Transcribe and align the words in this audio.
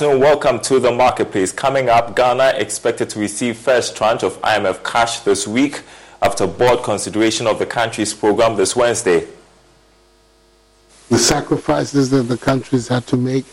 Afternoon. 0.00 0.22
Welcome 0.22 0.60
to 0.60 0.80
the 0.80 0.90
marketplace. 0.90 1.52
Coming 1.52 1.90
up, 1.90 2.16
Ghana 2.16 2.54
expected 2.56 3.10
to 3.10 3.18
receive 3.18 3.58
first 3.58 3.94
tranche 3.94 4.22
of 4.22 4.40
IMF 4.40 4.82
cash 4.82 5.20
this 5.20 5.46
week 5.46 5.82
after 6.22 6.46
board 6.46 6.82
consideration 6.82 7.46
of 7.46 7.58
the 7.58 7.66
country's 7.66 8.14
program 8.14 8.56
this 8.56 8.74
Wednesday. 8.74 9.26
The 11.10 11.18
sacrifices 11.18 12.08
that 12.10 12.22
the 12.22 12.38
countries 12.38 12.88
had 12.88 13.06
to 13.08 13.18
make 13.18 13.44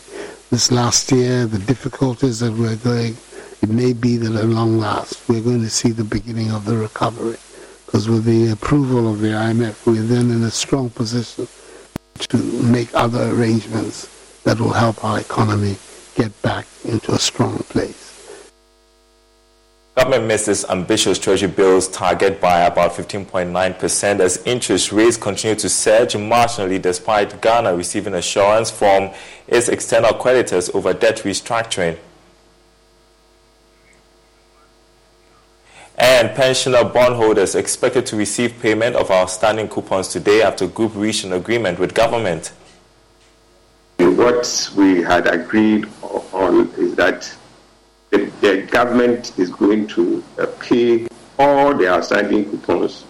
this 0.48 0.72
last 0.72 1.12
year, 1.12 1.44
the 1.44 1.58
difficulties 1.58 2.40
that 2.40 2.54
we're 2.54 2.76
going, 2.76 3.18
it 3.60 3.68
may 3.68 3.92
be 3.92 4.16
that 4.16 4.34
at 4.34 4.46
long 4.46 4.78
last 4.78 5.28
we're 5.28 5.42
going 5.42 5.60
to 5.60 5.70
see 5.70 5.90
the 5.90 6.04
beginning 6.04 6.50
of 6.50 6.64
the 6.64 6.78
recovery. 6.78 7.36
Because 7.84 8.08
with 8.08 8.24
the 8.24 8.52
approval 8.52 9.12
of 9.12 9.20
the 9.20 9.28
IMF, 9.28 9.84
we're 9.84 10.00
then 10.00 10.30
in 10.30 10.42
a 10.44 10.50
strong 10.50 10.88
position 10.88 11.46
to 12.20 12.38
make 12.62 12.88
other 12.94 13.32
arrangements 13.32 14.08
that 14.44 14.58
will 14.58 14.72
help 14.72 15.04
our 15.04 15.20
economy 15.20 15.76
get 16.18 16.42
back 16.42 16.66
into 16.84 17.12
a 17.12 17.18
strong 17.18 17.58
place. 17.70 18.52
Government 19.94 20.26
misses 20.26 20.64
ambitious 20.68 21.16
treasury 21.16 21.48
bills 21.48 21.86
target 21.88 22.40
by 22.40 22.62
about 22.62 22.92
15.9% 22.92 24.20
as 24.20 24.42
interest 24.44 24.90
rates 24.90 25.16
continue 25.16 25.54
to 25.56 25.68
surge 25.68 26.14
marginally 26.14 26.82
despite 26.82 27.40
Ghana 27.40 27.74
receiving 27.76 28.14
assurance 28.14 28.68
from 28.70 29.10
its 29.46 29.68
external 29.68 30.12
creditors 30.12 30.68
over 30.70 30.92
debt 30.92 31.18
restructuring. 31.18 31.96
And 35.96 36.30
pensioner 36.30 36.84
bondholders 36.84 37.54
expected 37.54 38.06
to 38.06 38.16
receive 38.16 38.60
payment 38.60 38.96
of 38.96 39.10
outstanding 39.10 39.68
coupons 39.68 40.08
today 40.08 40.42
after 40.42 40.66
group 40.66 40.94
reached 40.94 41.24
an 41.24 41.32
agreement 41.32 41.78
with 41.78 41.94
government. 41.94 42.52
What 44.18 44.72
we 44.76 45.00
had 45.00 45.28
agreed 45.28 45.86
on 46.02 46.72
is 46.76 46.96
that 46.96 47.32
the, 48.10 48.24
the 48.40 48.62
government 48.62 49.38
is 49.38 49.48
going 49.48 49.86
to 49.94 50.24
uh, 50.40 50.46
pay 50.58 51.06
all 51.38 51.72
the 51.72 51.86
outstanding 51.86 52.50
coupons 52.50 53.04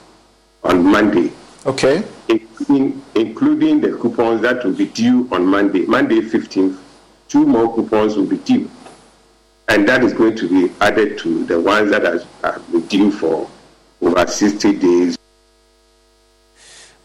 on 0.63 0.85
Monday. 0.85 1.33
Okay. 1.65 2.05
Including, 2.29 3.03
including 3.15 3.81
the 3.81 3.97
coupons 3.97 4.43
that 4.43 4.63
will 4.63 4.75
be 4.75 4.85
due 4.85 5.27
on 5.33 5.47
Monday. 5.47 5.87
Monday 5.87 6.21
15th, 6.21 6.79
two 7.27 7.47
more 7.47 7.75
coupons 7.75 8.15
will 8.19 8.27
be 8.27 8.37
due. 8.37 8.71
And 9.69 9.89
that 9.89 10.05
is 10.05 10.13
going 10.13 10.37
to 10.37 10.47
be 10.47 10.75
added 10.83 11.17
to 11.21 11.43
the 11.47 11.59
ones 11.59 11.91
that 11.91 12.05
are, 12.05 12.21
are 12.45 12.61
due 12.89 13.11
for 13.11 13.49
over 14.03 14.27
60 14.27 14.79
days. 14.79 15.17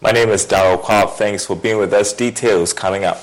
My 0.02 0.10
name 0.10 0.28
is 0.28 0.44
Daryl 0.44 0.82
Cobb. 0.82 1.12
Thanks 1.12 1.46
for 1.46 1.56
being 1.56 1.78
with 1.78 1.94
us. 1.94 2.12
Details 2.12 2.74
coming 2.74 3.04
up. 3.04 3.22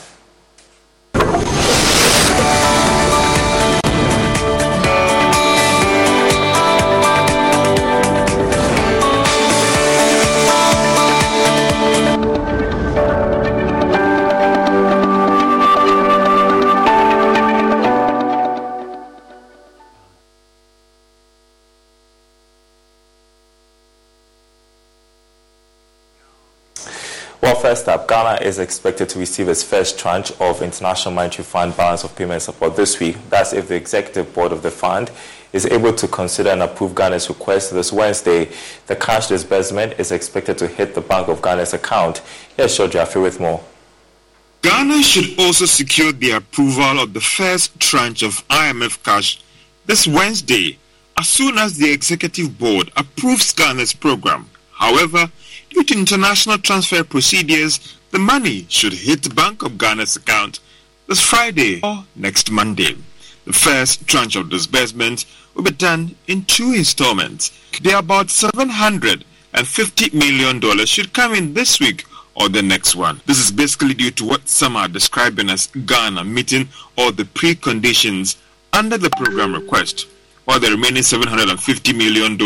First 27.71 27.87
up, 27.87 28.05
Ghana 28.05 28.43
is 28.43 28.59
expected 28.59 29.07
to 29.07 29.19
receive 29.19 29.47
its 29.47 29.63
first 29.63 29.97
tranche 29.97 30.33
of 30.41 30.61
International 30.61 31.13
Monetary 31.13 31.45
Fund 31.45 31.77
balance 31.77 32.03
of 32.03 32.13
payment 32.17 32.41
support 32.41 32.75
this 32.75 32.99
week. 32.99 33.15
That's 33.29 33.53
if 33.53 33.69
the 33.69 33.75
executive 33.75 34.33
board 34.33 34.51
of 34.51 34.61
the 34.61 34.69
fund 34.69 35.09
is 35.53 35.65
able 35.65 35.93
to 35.93 36.05
consider 36.09 36.49
and 36.49 36.63
approve 36.63 36.93
Ghana's 36.93 37.29
request 37.29 37.71
this 37.71 37.93
Wednesday. 37.93 38.49
The 38.87 38.97
cash 38.97 39.27
disbursement 39.27 39.97
is 39.97 40.11
expected 40.11 40.57
to 40.57 40.67
hit 40.67 40.95
the 40.95 40.99
Bank 40.99 41.29
of 41.29 41.41
Ghana's 41.41 41.73
account. 41.73 42.21
Here's 42.57 42.77
Shojafi 42.77 43.23
with 43.23 43.39
more. 43.39 43.63
Ghana 44.63 45.01
should 45.01 45.39
also 45.39 45.63
secure 45.63 46.11
the 46.11 46.31
approval 46.31 46.99
of 46.99 47.13
the 47.13 47.21
first 47.21 47.79
tranche 47.79 48.21
of 48.21 48.45
IMF 48.49 49.01
cash 49.01 49.41
this 49.85 50.05
Wednesday 50.05 50.77
as 51.17 51.29
soon 51.29 51.57
as 51.57 51.77
the 51.77 51.89
executive 51.89 52.59
board 52.59 52.91
approves 52.97 53.53
Ghana's 53.53 53.93
program. 53.93 54.49
However, 54.73 55.31
due 55.71 55.83
to 55.83 55.97
international 55.97 56.57
transfer 56.59 57.03
procedures, 57.03 57.97
the 58.11 58.19
money 58.19 58.65
should 58.69 58.93
hit 58.93 59.23
the 59.23 59.29
Bank 59.33 59.63
of 59.63 59.77
Ghana's 59.77 60.15
account 60.15 60.59
this 61.07 61.21
Friday 61.21 61.79
or 61.81 62.05
next 62.15 62.51
Monday. 62.51 62.95
The 63.45 63.53
first 63.53 64.05
tranche 64.07 64.35
of 64.35 64.49
disbursement 64.49 65.25
will 65.55 65.63
be 65.63 65.71
done 65.71 66.15
in 66.27 66.45
two 66.45 66.73
installments. 66.73 67.51
The 67.81 67.97
about 67.97 68.27
$750 68.27 70.13
million 70.13 70.85
should 70.85 71.13
come 71.13 71.33
in 71.33 71.53
this 71.53 71.79
week 71.79 72.05
or 72.35 72.49
the 72.49 72.61
next 72.61 72.95
one. 72.95 73.19
This 73.25 73.39
is 73.39 73.51
basically 73.51 73.93
due 73.93 74.11
to 74.11 74.25
what 74.25 74.47
some 74.47 74.75
are 74.75 74.87
describing 74.87 75.49
as 75.49 75.67
Ghana 75.67 76.23
meeting 76.23 76.69
all 76.97 77.11
the 77.11 77.23
preconditions 77.23 78.35
under 78.73 78.97
the 78.97 79.09
program 79.09 79.53
request, 79.53 80.07
while 80.45 80.59
the 80.59 80.69
remaining 80.69 81.03
$750 81.03 81.97
million 81.97 82.37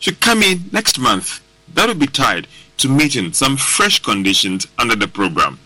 should 0.00 0.20
come 0.20 0.42
in 0.42 0.62
next 0.72 0.98
month. 0.98 1.40
That 1.74 1.88
will 1.88 1.94
be 1.94 2.06
tied 2.06 2.46
to 2.78 2.88
meeting 2.88 3.32
some 3.32 3.56
fresh 3.56 4.00
conditions 4.00 4.66
under 4.78 4.96
the 4.96 5.08
program. 5.08 5.58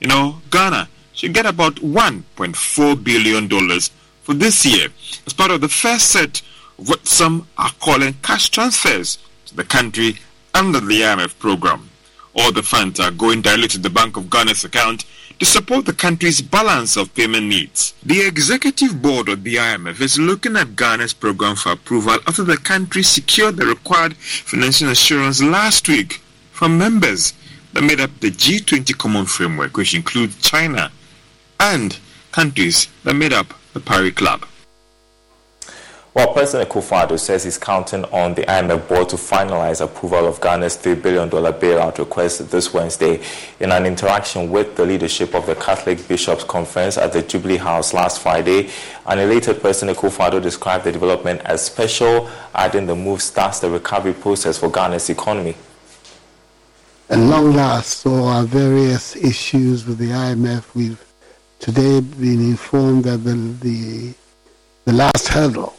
You 0.00 0.08
know, 0.08 0.40
Ghana 0.50 0.88
should 1.12 1.32
get 1.32 1.46
about 1.46 1.76
$1.4 1.76 3.04
billion 3.04 3.80
for 4.22 4.34
this 4.34 4.64
year 4.66 4.88
as 5.26 5.32
part 5.32 5.50
of 5.50 5.60
the 5.60 5.68
first 5.68 6.10
set 6.10 6.42
of 6.78 6.88
what 6.88 7.06
some 7.06 7.46
are 7.56 7.70
calling 7.80 8.14
cash 8.22 8.50
transfers 8.50 9.18
to 9.46 9.56
the 9.56 9.64
country 9.64 10.18
under 10.54 10.80
the 10.80 11.00
IMF 11.00 11.38
program. 11.38 11.88
All 12.34 12.52
the 12.52 12.62
funds 12.62 13.00
are 13.00 13.10
going 13.10 13.40
directly 13.40 13.68
to 13.68 13.78
the 13.78 13.88
Bank 13.88 14.16
of 14.16 14.28
Ghana's 14.28 14.64
account 14.64 15.04
to 15.38 15.44
support 15.44 15.84
the 15.84 15.92
country's 15.92 16.40
balance 16.40 16.96
of 16.96 17.14
payment 17.14 17.46
needs. 17.46 17.92
The 18.02 18.26
executive 18.26 19.02
board 19.02 19.28
of 19.28 19.44
the 19.44 19.56
IMF 19.56 20.00
is 20.00 20.18
looking 20.18 20.56
at 20.56 20.76
Ghana's 20.76 21.12
program 21.12 21.56
for 21.56 21.72
approval 21.72 22.18
after 22.26 22.42
the 22.42 22.56
country 22.56 23.02
secured 23.02 23.56
the 23.56 23.66
required 23.66 24.16
financial 24.16 24.88
assurance 24.88 25.42
last 25.42 25.88
week 25.88 26.22
from 26.52 26.78
members 26.78 27.34
that 27.74 27.82
made 27.82 28.00
up 28.00 28.10
the 28.20 28.30
G20 28.30 28.96
Common 28.96 29.26
Framework, 29.26 29.76
which 29.76 29.94
includes 29.94 30.40
China 30.40 30.90
and 31.60 31.98
countries 32.32 32.88
that 33.04 33.14
made 33.14 33.32
up 33.32 33.52
the 33.74 33.80
Paris 33.80 34.14
Club. 34.14 34.46
Well, 36.16 36.32
President 36.32 36.70
Akufo-Addo 36.70 37.20
says 37.20 37.44
he's 37.44 37.58
counting 37.58 38.06
on 38.06 38.32
the 38.32 38.40
IMF 38.44 38.88
board 38.88 39.10
to 39.10 39.16
finalize 39.16 39.82
approval 39.82 40.26
of 40.26 40.40
Ghana's 40.40 40.78
$3 40.78 41.02
billion 41.02 41.28
bailout 41.28 41.98
request 41.98 42.50
this 42.50 42.72
Wednesday 42.72 43.20
in 43.60 43.70
an 43.70 43.84
interaction 43.84 44.50
with 44.50 44.76
the 44.76 44.86
leadership 44.86 45.34
of 45.34 45.44
the 45.44 45.54
Catholic 45.56 46.08
Bishops' 46.08 46.42
Conference 46.42 46.96
at 46.96 47.12
the 47.12 47.20
Jubilee 47.20 47.58
House 47.58 47.92
last 47.92 48.22
Friday. 48.22 48.70
An 49.04 49.18
elated 49.18 49.60
President 49.60 49.98
Akufo-Addo 49.98 50.40
described 50.40 50.84
the 50.84 50.92
development 50.92 51.42
as 51.44 51.62
special, 51.62 52.30
adding 52.54 52.86
the 52.86 52.96
move 52.96 53.20
starts 53.20 53.60
the 53.60 53.68
recovery 53.68 54.14
process 54.14 54.56
for 54.56 54.70
Ghana's 54.70 55.10
economy. 55.10 55.54
At 57.10 57.18
long 57.18 57.52
last, 57.52 57.98
so 57.98 58.24
our 58.24 58.44
various 58.44 59.16
issues 59.16 59.84
with 59.84 59.98
the 59.98 60.12
IMF, 60.12 60.74
we've 60.74 61.04
today 61.58 62.00
been 62.00 62.40
informed 62.40 63.04
that 63.04 63.18
the, 63.18 63.34
the, 63.34 64.14
the 64.86 64.94
last 64.94 65.28
hurdle 65.28 65.76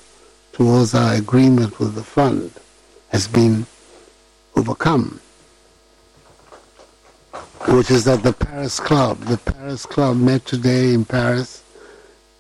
towards 0.58 0.96
our 0.96 1.14
agreement 1.14 1.80
with 1.80 1.94
the 1.94 2.04
fund 2.04 2.52
has 3.10 3.28
been 3.28 3.64
overcome, 4.56 5.22
which 7.68 7.92
is 7.92 8.06
that 8.06 8.24
the 8.24 8.34
Paris 8.34 8.80
Club, 8.80 9.20
the 9.26 9.38
Paris 9.38 9.86
Club 9.86 10.18
met 10.18 10.44
today 10.48 10.96
in 10.96 11.06
Paris 11.06 11.62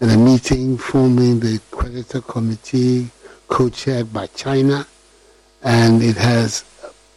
in 0.01 0.09
a 0.09 0.17
meeting 0.17 0.79
forming 0.79 1.39
the 1.39 1.61
creditor 1.69 2.21
committee 2.21 3.07
co-chaired 3.49 4.11
by 4.11 4.25
China, 4.27 4.87
and 5.61 6.01
it 6.01 6.17
has 6.17 6.65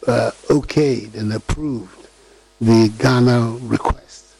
uh, 0.05 0.29
okayed 0.49 1.15
and 1.15 1.33
approved 1.33 2.09
the 2.61 2.93
Ghana 2.99 3.57
request 3.63 4.35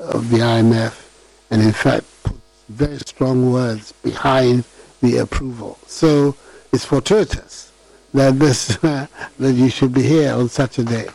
of 0.00 0.28
the 0.30 0.38
IMF, 0.38 1.06
and 1.52 1.62
in 1.62 1.70
fact 1.70 2.04
put 2.24 2.40
very 2.68 2.98
strong 2.98 3.52
words 3.52 3.92
behind 4.02 4.64
the 5.00 5.18
approval. 5.18 5.78
So 5.86 6.36
it's 6.72 6.84
fortuitous 6.84 7.72
that 8.14 8.38
this 8.38 8.82
uh, 8.84 9.06
that 9.38 9.52
you 9.52 9.68
should 9.70 9.92
be 9.92 10.02
here 10.02 10.34
on 10.34 10.48
such 10.48 10.78
a 10.78 10.84
day. 10.84 11.08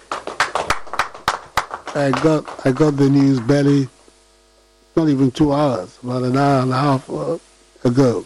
I 1.95 2.11
got 2.21 2.65
I 2.65 2.71
got 2.71 2.97
the 2.97 3.09
news 3.09 3.39
barely 3.39 3.87
not 4.95 5.09
even 5.09 5.29
two 5.29 5.51
hours, 5.51 5.97
about 6.03 6.23
an 6.23 6.37
hour 6.37 6.61
and 6.61 6.71
a 6.71 6.77
half 6.77 7.09
ago. 7.83 8.25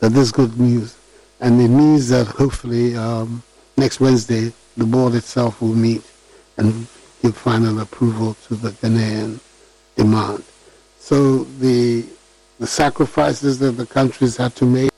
That 0.00 0.10
this 0.10 0.32
good 0.32 0.58
news, 0.58 0.96
and 1.40 1.60
it 1.60 1.68
means 1.68 2.08
that 2.08 2.26
hopefully 2.26 2.96
um, 2.96 3.42
next 3.76 4.00
Wednesday 4.00 4.52
the 4.76 4.84
board 4.84 5.14
itself 5.14 5.60
will 5.60 5.74
meet 5.74 6.02
and 6.56 6.86
give 7.22 7.36
final 7.36 7.80
approval 7.80 8.34
to 8.48 8.54
the 8.54 8.70
Ghanaian 8.70 9.38
demand. 9.96 10.42
So 10.98 11.44
the 11.44 12.06
the 12.60 12.66
sacrifices 12.66 13.58
that 13.58 13.72
the 13.72 13.86
countries 13.86 14.36
had 14.36 14.54
to 14.54 14.66
make 14.66 14.90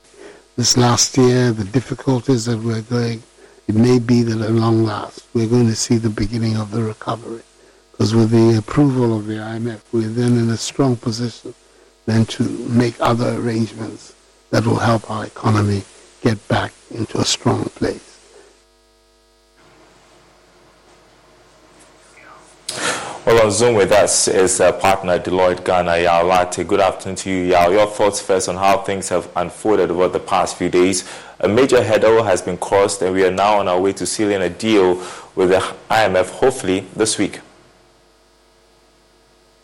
this 0.57 0.75
last 0.75 1.17
year, 1.17 1.53
the 1.53 1.63
difficulties 1.63 2.43
that 2.43 2.59
we're 2.59 2.81
going, 2.81 3.23
it 3.69 3.73
may 3.73 3.99
be 3.99 4.21
that 4.21 4.41
at 4.41 4.51
long 4.51 4.83
last 4.83 5.25
we're 5.33 5.47
going 5.47 5.67
to 5.67 5.75
see 5.75 5.95
the 5.95 6.09
beginning 6.09 6.57
of 6.57 6.71
the 6.71 6.83
recovery. 6.83 7.41
Because 7.91 8.13
with 8.13 8.31
the 8.31 8.57
approval 8.57 9.17
of 9.17 9.27
the 9.27 9.35
IMF, 9.35 9.79
we're 9.93 10.09
then 10.09 10.37
in 10.37 10.49
a 10.49 10.57
strong 10.57 10.97
position 10.97 11.55
then 12.05 12.25
to 12.25 12.43
make 12.67 12.99
other 12.99 13.35
arrangements 13.35 14.13
that 14.49 14.65
will 14.65 14.79
help 14.79 15.09
our 15.09 15.25
economy 15.25 15.83
get 16.21 16.45
back 16.49 16.73
into 16.91 17.17
a 17.17 17.25
strong 17.25 17.63
place. 17.63 18.12
Well, 23.25 23.45
on 23.45 23.51
Zoom 23.51 23.75
with 23.75 23.93
us 23.93 24.27
is 24.27 24.59
uh, 24.59 24.73
partner 24.73 25.17
Deloitte 25.17 25.63
Ghana, 25.63 25.99
Yao 25.99 26.23
Lartey. 26.23 26.67
Good 26.67 26.81
afternoon 26.81 27.15
to 27.15 27.29
you, 27.29 27.45
Yao. 27.45 27.69
Your 27.69 27.87
thoughts 27.87 28.19
first 28.21 28.49
on 28.49 28.57
how 28.57 28.79
things 28.79 29.07
have 29.07 29.29
unfolded 29.37 29.91
over 29.91 30.09
the 30.09 30.19
past 30.19 30.57
few 30.57 30.67
days. 30.67 31.09
A 31.39 31.47
major 31.47 31.81
hurdle 31.81 32.21
has 32.23 32.41
been 32.41 32.57
crossed, 32.57 33.01
and 33.01 33.13
we 33.13 33.23
are 33.23 33.31
now 33.31 33.59
on 33.59 33.69
our 33.69 33.79
way 33.79 33.93
to 33.93 34.05
sealing 34.05 34.41
a 34.41 34.49
deal 34.49 34.95
with 35.35 35.51
the 35.51 35.59
IMF, 35.89 36.31
hopefully 36.31 36.81
this 36.97 37.17
week. 37.17 37.39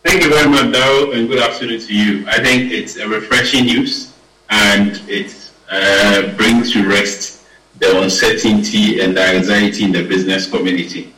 Thank 0.04 0.24
you 0.24 0.30
very 0.30 0.48
much, 0.48 0.74
Daryl, 0.74 1.14
and 1.14 1.28
good 1.28 1.42
afternoon 1.42 1.80
to 1.80 1.94
you. 1.94 2.26
I 2.28 2.42
think 2.42 2.72
it's 2.72 2.96
a 2.96 3.06
refreshing 3.06 3.66
news, 3.66 4.14
and 4.48 5.02
it 5.06 5.50
uh, 5.70 6.34
brings 6.34 6.72
to 6.72 6.88
rest 6.88 7.44
the 7.78 8.00
uncertainty 8.00 9.02
and 9.02 9.14
the 9.14 9.22
anxiety 9.22 9.84
in 9.84 9.92
the 9.92 10.02
business 10.02 10.50
community. 10.50 11.12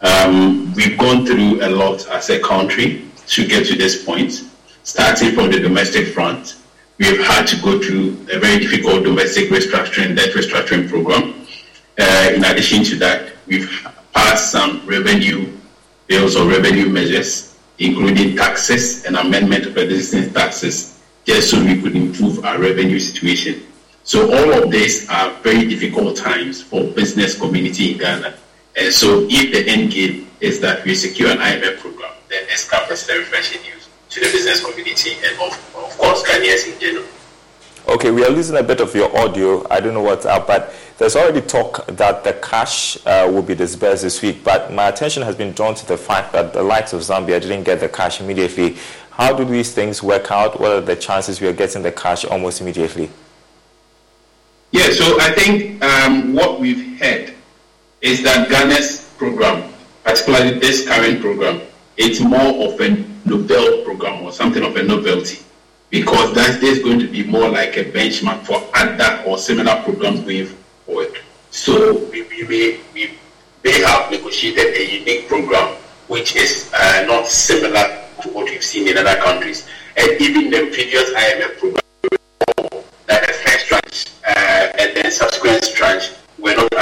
Um, 0.00 0.72
we've 0.74 0.96
gone 0.96 1.26
through 1.26 1.64
a 1.64 1.68
lot 1.68 2.06
as 2.08 2.30
a 2.30 2.38
country 2.38 3.04
to 3.26 3.46
get 3.46 3.66
to 3.66 3.76
this 3.76 4.04
point, 4.04 4.44
starting 4.84 5.32
from 5.32 5.50
the 5.50 5.58
domestic 5.58 6.08
front. 6.08 6.56
We've 6.98 7.20
had 7.20 7.46
to 7.46 7.60
go 7.62 7.80
through 7.80 8.26
a 8.32 8.38
very 8.38 8.60
difficult 8.60 9.04
domestic 9.04 9.50
restructuring, 9.50 10.16
debt 10.16 10.30
restructuring 10.30 10.88
program. 10.88 11.34
Uh, 11.98 12.32
in 12.34 12.44
addition 12.44 12.84
to 12.84 12.96
that, 12.96 13.32
we've 13.46 13.70
passed 14.14 14.52
some 14.52 14.86
revenue 14.86 15.52
bills 16.06 16.36
or 16.36 16.48
revenue 16.48 16.88
measures, 16.88 17.58
including 17.78 18.36
taxes 18.36 19.04
and 19.04 19.16
amendment 19.16 19.66
of 19.66 19.76
existing 19.76 20.32
taxes, 20.32 21.00
just 21.24 21.50
so 21.50 21.62
we 21.62 21.80
could 21.80 21.96
improve 21.96 22.44
our 22.44 22.58
revenue 22.58 22.98
situation. 23.00 23.62
So 24.04 24.32
all 24.32 24.62
of 24.62 24.70
these 24.70 25.08
are 25.10 25.32
very 25.42 25.68
difficult 25.68 26.16
times 26.16 26.62
for 26.62 26.84
business 26.84 27.38
community 27.38 27.92
in 27.92 27.98
Ghana. 27.98 28.34
And 28.78 28.94
so 28.94 29.26
if 29.28 29.52
the 29.52 29.68
end 29.70 29.90
game 29.90 30.28
is 30.40 30.60
that 30.60 30.84
we 30.84 30.94
secure 30.94 31.30
an 31.30 31.38
IMF 31.38 31.78
program, 31.80 32.12
then 32.28 32.46
this 32.46 32.72
as 32.72 33.08
a 33.08 33.18
refreshing 33.18 33.60
news 33.62 33.88
to 34.10 34.20
the 34.20 34.26
business 34.26 34.64
community 34.64 35.14
and 35.24 35.34
of, 35.40 35.52
of 35.74 35.98
course 35.98 36.22
Ghanaians 36.22 36.72
in 36.72 36.80
general. 36.80 37.04
Okay, 37.88 38.12
we 38.12 38.24
are 38.24 38.30
losing 38.30 38.56
a 38.56 38.62
bit 38.62 38.80
of 38.80 38.94
your 38.94 39.16
audio. 39.18 39.66
I 39.68 39.80
don't 39.80 39.94
know 39.94 40.02
what's 40.02 40.26
up, 40.26 40.46
but 40.46 40.72
there's 40.98 41.16
already 41.16 41.40
talk 41.40 41.86
that 41.86 42.22
the 42.22 42.34
cash 42.34 42.98
uh, 43.04 43.28
will 43.32 43.42
be 43.42 43.54
disbursed 43.54 44.02
this 44.02 44.22
week. 44.22 44.44
But 44.44 44.72
my 44.72 44.88
attention 44.88 45.24
has 45.24 45.34
been 45.34 45.52
drawn 45.52 45.74
to 45.74 45.86
the 45.86 45.96
fact 45.96 46.32
that 46.32 46.52
the 46.52 46.62
likes 46.62 46.92
of 46.92 47.00
Zambia 47.00 47.40
didn't 47.40 47.64
get 47.64 47.80
the 47.80 47.88
cash 47.88 48.20
immediately. 48.20 48.76
How 49.10 49.34
do 49.34 49.44
these 49.44 49.72
things 49.72 50.02
work 50.02 50.30
out? 50.30 50.60
What 50.60 50.70
are 50.70 50.80
the 50.80 50.94
chances 50.94 51.40
we 51.40 51.48
are 51.48 51.52
getting 51.52 51.82
the 51.82 51.90
cash 51.90 52.24
almost 52.24 52.60
immediately? 52.60 53.10
Yeah, 54.70 54.92
so 54.92 55.18
I 55.18 55.32
think 55.32 55.82
um, 55.82 56.34
what 56.34 56.60
we've 56.60 57.00
heard 57.00 57.34
is 58.00 58.22
that 58.22 58.48
Ghana's 58.48 59.12
program, 59.18 59.72
particularly 60.04 60.58
this 60.58 60.86
current 60.86 61.20
program, 61.20 61.60
it's 61.96 62.20
more 62.20 62.68
of 62.68 62.80
a 62.80 63.04
Nobel 63.24 63.84
program 63.84 64.22
or 64.22 64.32
something 64.32 64.62
of 64.64 64.76
a 64.76 64.82
novelty 64.82 65.42
because 65.90 66.34
that 66.34 66.62
is 66.62 66.82
going 66.82 66.98
to 67.00 67.08
be 67.08 67.24
more 67.24 67.48
like 67.48 67.76
a 67.76 67.84
benchmark 67.84 68.44
for 68.44 68.62
other 68.74 69.22
or 69.26 69.38
similar 69.38 69.82
programs 69.82 70.20
going 70.20 70.46
forward. 70.86 71.18
So 71.50 72.04
we, 72.10 72.22
we, 72.22 72.80
we 72.94 73.10
may 73.64 73.80
have 73.82 74.10
negotiated 74.10 74.74
a 74.74 74.98
unique 74.98 75.28
program 75.28 75.76
which 76.08 76.36
is 76.36 76.70
uh, 76.74 77.04
not 77.06 77.26
similar 77.26 78.04
to 78.22 78.28
what 78.30 78.44
we've 78.44 78.64
seen 78.64 78.88
in 78.88 78.96
other 78.98 79.16
countries. 79.20 79.68
And 79.96 80.20
even 80.20 80.50
the 80.50 80.70
previous 80.72 81.10
IMF 81.10 81.58
program, 81.58 81.82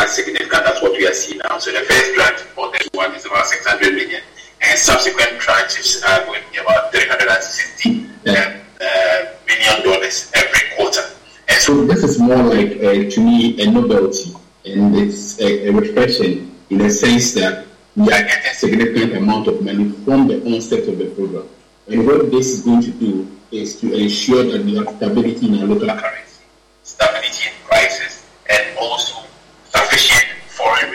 significant 0.08 0.66
as 0.66 0.82
what 0.82 0.92
we 0.92 1.06
are 1.06 1.14
seeing 1.14 1.40
now. 1.48 1.58
So 1.58 1.72
the 1.72 1.80
first 1.80 2.14
tranche 2.14 2.40
for 2.54 2.70
this 2.72 2.88
one 2.92 3.14
is 3.14 3.26
about 3.26 3.46
600 3.46 3.94
million, 3.94 4.22
and 4.62 4.78
subsequent 4.78 5.40
tranches 5.40 6.02
are 6.04 6.24
going 6.24 6.42
to 6.42 6.50
be 6.50 6.58
about 6.58 6.92
360 6.92 7.90
um, 7.90 8.60
uh, 8.80 9.24
million 9.46 9.84
dollars 9.84 10.30
every 10.34 10.60
quarter. 10.76 11.02
And 11.48 11.58
so 11.58 11.84
this 11.86 12.02
is 12.02 12.18
more 12.18 12.42
like, 12.42 12.72
uh, 12.76 13.10
to 13.10 13.20
me, 13.20 13.60
a 13.62 13.70
novelty, 13.70 14.34
and 14.64 14.96
it's 14.96 15.40
a, 15.40 15.68
a 15.68 15.72
refreshing 15.72 16.54
in 16.70 16.78
the 16.78 16.90
sense 16.90 17.34
that 17.34 17.66
we 17.94 18.04
are 18.04 18.22
getting 18.22 18.50
a 18.50 18.54
significant 18.54 19.16
amount 19.16 19.48
of 19.48 19.62
money 19.62 19.90
from 20.04 20.28
the 20.28 20.42
onset 20.44 20.86
of 20.88 20.98
the 20.98 21.06
program. 21.14 21.48
And 21.88 22.06
what 22.06 22.30
this 22.30 22.46
is 22.48 22.62
going 22.62 22.82
to 22.82 22.90
do 22.90 23.30
is 23.52 23.80
to 23.80 23.94
ensure 23.94 24.42
that 24.44 24.64
we 24.64 24.76
have 24.76 24.88
stability 24.96 25.46
in 25.46 25.60
our 25.60 25.66
local 25.66 25.88
currency, 25.88 26.42
stability 26.82 27.48
in 27.48 27.54
prices, 27.64 28.26
and 28.50 28.76
also 28.78 29.22
sufficient 29.70 30.26
foreign 30.48 30.90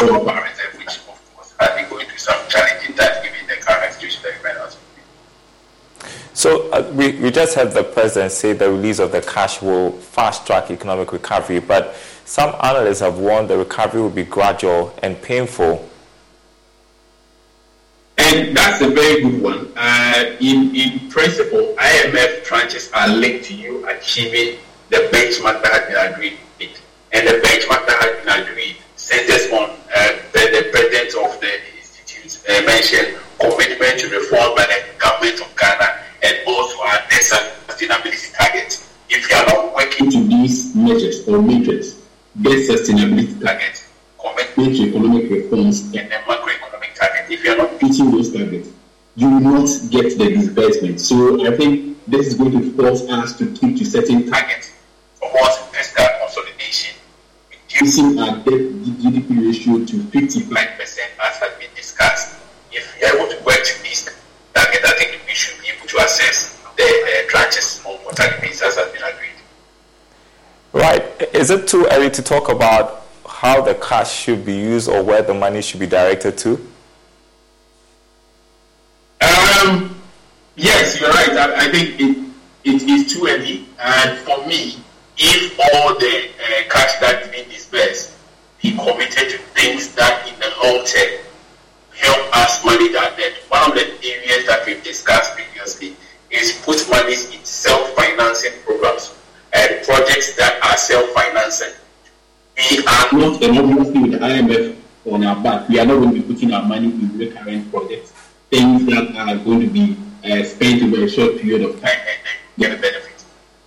reserves 0.00 0.06
to 0.06 0.06
show 0.06 0.22
up 0.22 0.36
our 0.36 0.42
reserve, 0.42 0.78
which 0.78 0.96
of 0.98 1.34
course 1.34 1.54
has 1.58 1.80
been 1.80 1.90
going 1.90 2.06
through 2.06 2.18
some 2.18 2.48
challenging 2.48 2.94
times 2.96 3.16
given 3.22 3.46
the 3.48 3.56
current 3.56 3.92
situation 3.94 4.22
that 4.22 4.34
we 4.42 4.70
so 6.32 6.70
uh, 6.70 6.90
we, 6.94 7.12
we 7.18 7.30
just 7.30 7.54
heard 7.54 7.72
the 7.72 7.84
president 7.84 8.32
say 8.32 8.54
the 8.54 8.70
release 8.70 8.98
of 8.98 9.12
the 9.12 9.20
cash 9.20 9.60
will 9.60 9.92
fast 9.92 10.46
track 10.46 10.70
economic 10.70 11.12
recovery, 11.12 11.58
but 11.58 11.94
some 12.24 12.54
analysts 12.62 13.00
have 13.00 13.18
warned 13.18 13.50
the 13.50 13.58
recovery 13.58 14.00
will 14.00 14.08
be 14.08 14.24
gradual 14.24 14.94
and 15.02 15.20
painful. 15.20 15.86
And 18.16 18.56
that's 18.56 18.80
a 18.80 18.88
very 18.88 19.22
good 19.22 19.42
one. 19.42 19.72
Uh, 19.76 20.36
in, 20.40 20.74
in 20.74 21.10
principle, 21.10 21.74
IMF 21.76 22.44
tranches 22.44 22.90
are 22.94 23.08
linked 23.08 23.44
to 23.46 23.54
you 23.54 23.86
achieving 23.88 24.60
the 24.88 25.08
benchmark 25.12 25.62
that 25.62 25.72
has 25.72 25.86
been 25.88 26.12
agreed. 26.12 26.38
And 27.12 27.26
the 27.26 27.32
benchmark 27.32 27.86
that 27.86 27.98
has 28.00 28.24
been 28.24 28.48
agreed 28.48 28.76
centers 29.10 29.50
on 29.50 29.66
uh, 29.66 30.12
the, 30.32 30.42
the 30.54 30.62
president 30.70 31.10
of 31.18 31.40
the 31.42 31.52
institute 31.74 32.38
uh, 32.46 32.62
mentioned 32.62 33.18
commitment 33.42 33.98
to 33.98 34.06
reform 34.08 34.54
by 34.54 34.64
the 34.70 34.78
government 35.02 35.40
of 35.40 35.50
Ghana 35.58 35.88
and 36.22 36.34
also 36.46 36.76
net 37.10 37.24
sustainability 37.66 38.30
targets. 38.38 38.94
If 39.08 39.28
you 39.28 39.36
are 39.36 39.46
not 39.46 39.74
working 39.74 40.10
to 40.12 40.20
these 40.28 40.76
measures 40.76 41.26
or 41.26 41.42
metrics, 41.42 41.98
debt 42.40 42.62
sustainability 42.70 43.34
targets, 43.42 43.88
commitment 44.20 44.76
to 44.76 44.82
economic 44.88 45.30
reforms, 45.30 45.82
and 45.96 46.06
the 46.06 46.18
macroeconomic 46.30 46.94
target, 46.94 47.26
if 47.30 47.42
you 47.42 47.50
are 47.52 47.56
not 47.56 47.82
meeting 47.82 48.10
those 48.12 48.32
targets, 48.32 48.68
you 49.16 49.28
will 49.28 49.40
not 49.40 49.68
get 49.90 50.16
the 50.18 50.30
disbursement. 50.38 51.00
So 51.00 51.44
I 51.50 51.56
think 51.56 51.98
this 52.06 52.28
is 52.28 52.34
going 52.34 52.52
to 52.52 52.72
force 52.76 53.02
us 53.10 53.36
to 53.38 53.46
keep 53.54 53.76
to 53.78 53.84
certain 53.84 54.30
targets 54.30 54.70
towards 55.20 55.56
fiscal 55.74 56.06
consolidation, 56.20 56.59
reducing 57.80 58.18
our 58.18 58.36
debt 58.36 58.44
GDP 58.44 59.46
ratio 59.46 59.84
to 59.84 59.96
55% 59.96 60.80
as 60.82 61.36
has 61.38 61.58
been 61.58 61.70
discussed. 61.74 62.38
If 62.70 62.94
we 63.00 63.06
are 63.06 63.16
able 63.16 63.28
to 63.34 63.44
work 63.44 63.62
to 63.62 63.82
this 63.82 64.04
target, 64.54 64.80
I 64.84 64.92
think 64.98 65.20
we 65.26 65.32
should 65.32 65.60
be 65.62 65.68
able 65.68 65.86
to 65.86 65.96
assess 65.98 66.58
the 66.76 66.82
uh, 66.82 67.30
tranches 67.30 67.84
on 67.86 67.98
quarterly 67.98 68.40
basis 68.40 68.62
as 68.62 68.76
has 68.76 68.92
been 68.92 69.02
agreed. 69.02 69.30
Right. 70.72 71.34
Is 71.34 71.50
it 71.50 71.66
too 71.66 71.86
early 71.90 72.10
to 72.10 72.22
talk 72.22 72.50
about 72.50 73.06
how 73.26 73.62
the 73.62 73.74
cash 73.74 74.12
should 74.12 74.44
be 74.44 74.54
used 74.54 74.88
or 74.88 75.02
where 75.02 75.22
the 75.22 75.34
money 75.34 75.62
should 75.62 75.80
be 75.80 75.86
directed 75.86 76.36
to? 76.38 76.50
Um, 79.22 79.96
yes, 80.56 81.00
you're 81.00 81.10
right. 81.10 81.30
I, 81.30 81.66
I 81.66 81.70
think 81.70 82.00
it, 82.00 82.30
it 82.64 82.82
is 82.82 83.12
too 83.12 83.26
early. 83.26 83.66
And 83.78 84.18
for 84.18 84.46
me, 84.46 84.76
if 85.20 85.52
all 85.60 85.94
the 85.98 86.30
uh, 86.40 86.70
cash 86.70 86.98
that's 86.98 87.28
being 87.28 87.46
disbursed 87.50 88.16
be 88.62 88.72
committed 88.72 89.28
to 89.28 89.38
things 89.52 89.94
that 89.94 90.26
in 90.26 90.34
the 90.40 90.48
long 90.64 90.84
term 90.86 91.20
help 91.92 92.36
us 92.36 92.64
manage 92.64 92.94
our 92.96 93.14
debt, 93.16 93.34
one 93.48 93.70
of 93.70 93.74
the 93.74 93.84
areas 94.02 94.46
that 94.46 94.64
we've 94.66 94.82
discussed 94.82 95.34
previously 95.34 95.94
is 96.30 96.62
put 96.64 96.80
money 96.88 97.12
in 97.12 97.44
self-financing 97.44 98.52
programs 98.64 99.14
and 99.52 99.84
projects 99.84 100.36
that 100.36 100.58
are 100.64 100.76
self-financing. 100.78 101.74
We 102.70 102.78
are 102.78 103.08
not, 103.12 103.42
obviously 103.42 104.00
with 104.00 104.12
the 104.12 104.18
IMF 104.18 104.76
on 105.04 105.24
our 105.24 105.42
back, 105.42 105.68
we 105.68 105.78
are 105.80 105.84
not 105.84 105.96
going 106.00 106.14
to 106.14 106.20
be 106.20 106.34
putting 106.34 106.54
our 106.54 106.64
money 106.64 106.86
in 106.86 107.18
recurrent 107.18 107.70
projects, 107.70 108.12
things 108.48 108.86
that 108.86 109.14
are 109.16 109.36
going 109.36 109.60
to 109.60 109.66
be 109.66 109.96
uh, 110.24 110.42
spent 110.44 110.82
over 110.82 111.04
a 111.04 111.08
short 111.08 111.38
period 111.38 111.68
of 111.68 111.78
time 111.82 111.98
and 111.98 112.18
then 112.24 112.38
get 112.58 112.78
a 112.78 112.80
benefit. 112.80 113.22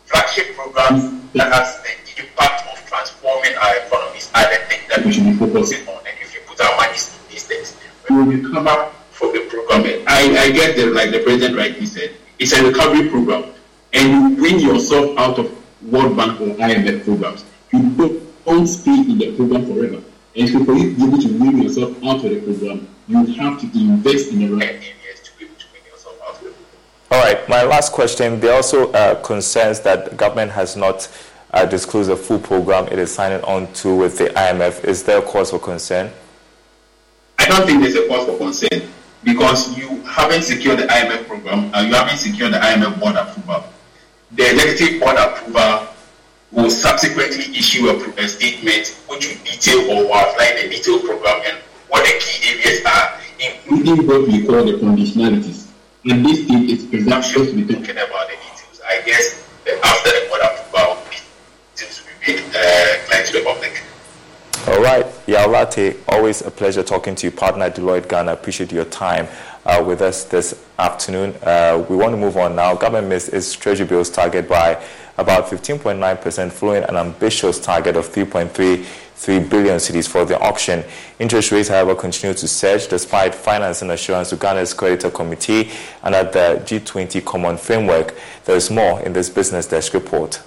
Flagship 0.06 0.56
programs 0.56 1.23
that 1.34 1.52
has 1.52 1.82
the 1.82 2.22
impact 2.22 2.68
of 2.72 2.78
transforming 2.86 3.56
our 3.58 3.76
economies 3.86 4.30
are 4.36 4.46
the 4.50 4.60
things 4.70 4.84
that 4.90 5.06
we 5.06 5.12
should 5.12 5.26
be 5.26 5.34
focusing 5.34 5.88
on. 5.88 5.98
And 6.06 6.16
if 6.22 6.34
you 6.34 6.42
put 6.46 6.62
our 6.62 6.76
money 6.78 6.94
in 6.94 7.30
these 7.30 7.46
things, 7.46 7.76
we 8.10 8.16
will 8.16 8.26
recover 8.26 8.92
from 9.12 9.34
the 9.34 9.42
program. 9.50 10.04
I, 10.08 10.38
I 10.38 10.52
get 10.52 10.76
the 10.76 10.88
like 10.88 11.12
the 11.12 11.20
president 11.20 11.58
rightly 11.58 11.86
said, 11.86 12.16
it's 12.40 12.54
a 12.54 12.64
recovery 12.64 13.10
program, 13.10 13.46
and 13.94 14.10
you 14.10 14.38
bring 14.38 14.60
yourself 14.60 15.18
out 15.18 15.40
of 15.40 15.52
World 15.92 16.16
Bank 16.16 16.40
or 16.42 16.48
IMF 16.56 17.04
programs. 17.04 17.46
You 17.72 17.90
don't, 17.96 18.46
don't 18.46 18.68
stay 18.68 18.94
in 18.94 19.18
the 19.18 19.36
program 19.36 19.66
forever. 19.66 20.04
And 20.36 20.50
so 20.50 20.64
for 20.66 20.74
you 20.74 20.94
to 20.94 20.98
be 20.98 21.04
able 21.04 21.22
to 21.22 21.38
bring 21.38 21.62
yourself 21.62 22.04
out 22.04 22.24
of 22.24 22.30
the 22.30 22.42
program, 22.42 22.88
you 23.08 23.18
have 23.18 23.60
to 23.60 23.66
invest 23.78 24.32
in 24.32 24.40
the 24.40 24.50
right 24.56 24.82
All 27.14 27.20
right, 27.20 27.48
my 27.48 27.62
last 27.62 27.92
question. 27.92 28.40
There 28.40 28.50
are 28.54 28.56
also 28.56 28.92
uh, 28.92 29.14
concerns 29.22 29.82
that 29.82 30.10
the 30.10 30.16
government 30.16 30.52
has 30.54 30.76
not 30.76 31.08
uh, 31.52 31.64
disclosed 31.64 32.10
the 32.10 32.16
full 32.16 32.40
program 32.40 32.88
it 32.88 32.98
is 32.98 33.14
signing 33.14 33.44
on 33.44 33.72
to 33.74 33.96
with 33.96 34.18
the 34.18 34.30
IMF. 34.30 34.84
Is 34.84 35.04
there 35.04 35.20
a 35.20 35.22
cause 35.22 35.52
for 35.52 35.60
concern? 35.60 36.12
I 37.38 37.48
don't 37.48 37.68
think 37.68 37.84
there's 37.84 37.94
a 37.98 38.08
cause 38.08 38.26
for 38.26 38.36
concern 38.40 38.90
because 39.24 39.78
you 39.78 40.02
haven't 40.02 40.42
secured 40.42 40.80
the 40.80 40.88
IMF 40.88 41.28
program, 41.28 41.72
uh, 41.76 41.82
you 41.82 41.94
haven't 41.94 42.18
secured 42.18 42.52
the 42.52 42.58
IMF 42.58 43.00
board 43.00 43.16
approval. 43.16 43.64
The 44.32 44.50
executive 44.50 45.00
board 45.00 45.18
approval 45.18 45.90
will 46.52 46.72
subsequently 46.72 47.56
issue 47.56 47.90
a, 47.90 48.24
a 48.24 48.28
statement 48.28 48.88
which 49.08 49.28
will 49.28 49.46
detail 49.46 49.82
or 49.92 50.16
outline 50.18 50.56
the 50.64 50.76
detailed 50.76 51.04
program 51.04 51.44
and 51.46 51.58
what 51.90 52.04
the 52.06 52.20
key 52.20 52.58
areas 52.58 52.84
are, 52.88 53.20
including 53.40 54.08
what 54.08 54.28
we 54.28 54.44
call 54.48 54.66
the 54.66 54.80
conditionalities. 54.80 55.63
In 56.06 56.22
this 56.22 56.44
stage, 56.44 56.70
it's 56.70 56.86
presumptuous 56.86 57.52
to 57.52 57.56
be 57.56 57.64
talking 57.64 57.96
about 57.96 58.28
the 58.28 58.36
details. 58.36 58.82
I 58.86 59.02
guess 59.06 59.40
after 59.84 60.10
the 60.10 60.28
approval, 60.28 60.98
details 61.72 62.04
will 62.04 62.12
be 62.20 62.34
made 62.34 62.44
uh, 62.54 63.08
clear 63.08 63.24
to 63.24 63.32
the 63.32 63.44
public. 63.46 63.83
All 64.66 64.82
right, 64.82 65.06
Yaw 65.28 65.66
always 66.08 66.42
a 66.42 66.50
pleasure 66.50 66.84
talking 66.84 67.16
to 67.16 67.28
you, 67.28 67.32
partner 67.32 67.66
at 67.66 67.76
Deloitte 67.76 68.08
Ghana. 68.08 68.32
Appreciate 68.32 68.72
your 68.72 68.86
time 68.86 69.28
uh, 69.66 69.84
with 69.86 70.02
us 70.02 70.24
this 70.24 70.64
afternoon. 70.80 71.36
Uh, 71.44 71.86
we 71.90 71.98
want 71.98 72.14
to 72.14 72.18
move 72.18 72.38
on 72.38 72.56
now. 72.56 72.74
Government 72.74 73.10
missed 73.10 73.30
its 73.34 73.52
treasury 73.52 73.86
bills 73.86 74.10
target 74.10 74.48
by 74.48 74.82
about 75.18 75.48
15.9%, 75.48 76.52
following 76.52 76.84
an 76.84 76.96
ambitious 76.96 77.60
target 77.60 77.98
of 77.98 78.08
3.33 78.08 79.50
billion 79.50 79.78
cedis 79.78 80.08
for 80.08 80.24
the 80.24 80.40
auction. 80.40 80.84
Interest 81.20 81.52
rates, 81.52 81.68
however, 81.68 81.94
continue 81.94 82.34
to 82.34 82.48
surge 82.48 82.88
despite 82.88 83.36
financing 83.36 83.90
assurance 83.90 84.30
to 84.30 84.38
Ghana's 84.38 84.74
creditor 84.74 85.12
committee 85.12 85.72
and 86.04 86.16
at 86.16 86.32
the 86.32 86.62
G20 86.66 87.26
common 87.26 87.58
framework. 87.58 88.16
There 88.46 88.56
is 88.56 88.72
more 88.72 89.02
in 89.02 89.12
this 89.12 89.30
business 89.30 89.68
desk 89.68 89.94
report. 89.94 90.42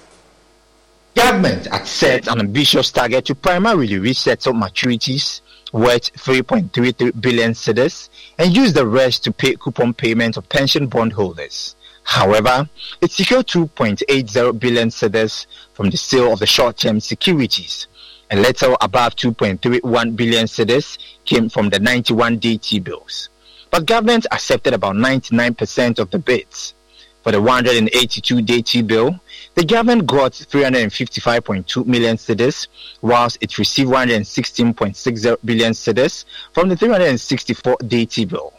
Government 1.17 1.65
had 1.65 1.87
set 1.87 2.27
an 2.27 2.39
ambitious 2.39 2.91
target 2.91 3.25
to 3.25 3.33
primarily 3.33 3.97
resettle 3.97 4.53
maturities 4.53 5.41
worth 5.73 6.13
3.33 6.13 7.19
billion 7.19 7.53
cedis 7.53 8.09
and 8.37 8.55
use 8.55 8.71
the 8.71 8.85
rest 8.85 9.23
to 9.23 9.31
pay 9.31 9.55
coupon 9.55 9.95
payment 9.95 10.37
of 10.37 10.47
pension 10.47 10.85
bondholders. 10.85 11.75
However, 12.03 12.69
it 13.01 13.11
secured 13.11 13.47
2.80 13.47 14.59
billion 14.59 14.89
cedis 14.89 15.47
from 15.73 15.89
the 15.89 15.97
sale 15.97 16.33
of 16.33 16.37
the 16.37 16.45
short-term 16.45 16.99
securities. 16.99 17.87
A 18.29 18.35
little 18.35 18.77
above 18.79 19.15
2.31 19.15 20.15
billion 20.15 20.45
cedis 20.45 20.99
came 21.25 21.49
from 21.49 21.71
the 21.71 21.79
91-day 21.79 22.57
T-bills. 22.57 23.29
But 23.71 23.87
government 23.87 24.27
accepted 24.31 24.75
about 24.75 24.95
99% 24.95 25.97
of 25.97 26.11
the 26.11 26.19
bids. 26.19 26.75
For 27.23 27.31
the 27.31 27.41
182-day 27.41 28.61
T-bill, 28.61 29.19
the 29.57 29.65
government 29.65 30.05
got 30.05 30.33
355.2 30.33 31.87
million 31.87 32.15
cedis, 32.15 32.67
whilst 33.01 33.39
it 33.41 33.57
received 33.57 33.89
116.60 33.89 35.37
billion 35.43 35.71
cedis 35.71 36.25
from 36.53 36.69
the 36.69 36.75
364-day 36.75 38.05
T-bill. 38.05 38.53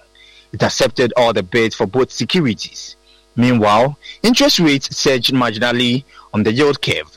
It 0.53 0.61
accepted 0.61 1.13
all 1.17 1.33
the 1.33 1.45
bids 1.45 1.77
for 1.77 1.87
both 1.87 2.11
securities. 2.11 2.97
Meanwhile, 3.37 3.97
interest 4.25 4.59
rates 4.59 4.97
surged 4.97 5.33
marginally 5.33 6.03
on 6.35 6.43
the 6.43 6.53
yield 6.53 6.83
curve, 6.83 7.17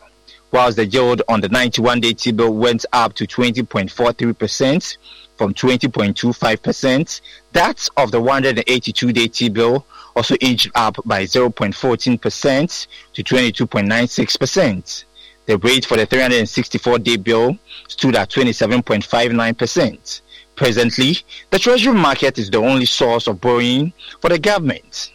whilst 0.52 0.78
the 0.78 0.86
yield 0.86 1.24
on 1.28 1.42
the 1.42 1.50
91-day 1.50 2.14
T-bill 2.14 2.54
went 2.54 2.86
up 2.94 3.16
to 3.16 3.26
20.43% 3.26 4.98
from 5.38 5.56
20.25%. 5.56 7.22
That 7.54 7.90
of 7.98 8.12
the 8.12 8.22
182-day 8.22 9.28
T-bill 9.30 9.84
also 10.16 10.36
inched 10.36 10.70
up 10.76 10.98
by 11.06 11.24
0.14% 11.24 12.88
to 13.14 13.24
22.96%. 13.24 15.04
The 15.46 15.58
rate 15.58 15.86
for 15.86 15.98
the 15.98 16.08
364-day 16.08 17.18
bill 17.18 17.58
stood 17.88 18.16
at 18.16 18.30
27.59%. 18.30 20.22
Presently, 20.56 21.18
the 21.50 21.60
treasury 21.60 21.94
market 21.94 22.38
is 22.38 22.50
the 22.50 22.60
only 22.60 22.86
source 22.86 23.28
of 23.28 23.42
borrowing 23.42 23.94
for 24.20 24.30
the 24.30 24.38
government. 24.38 25.12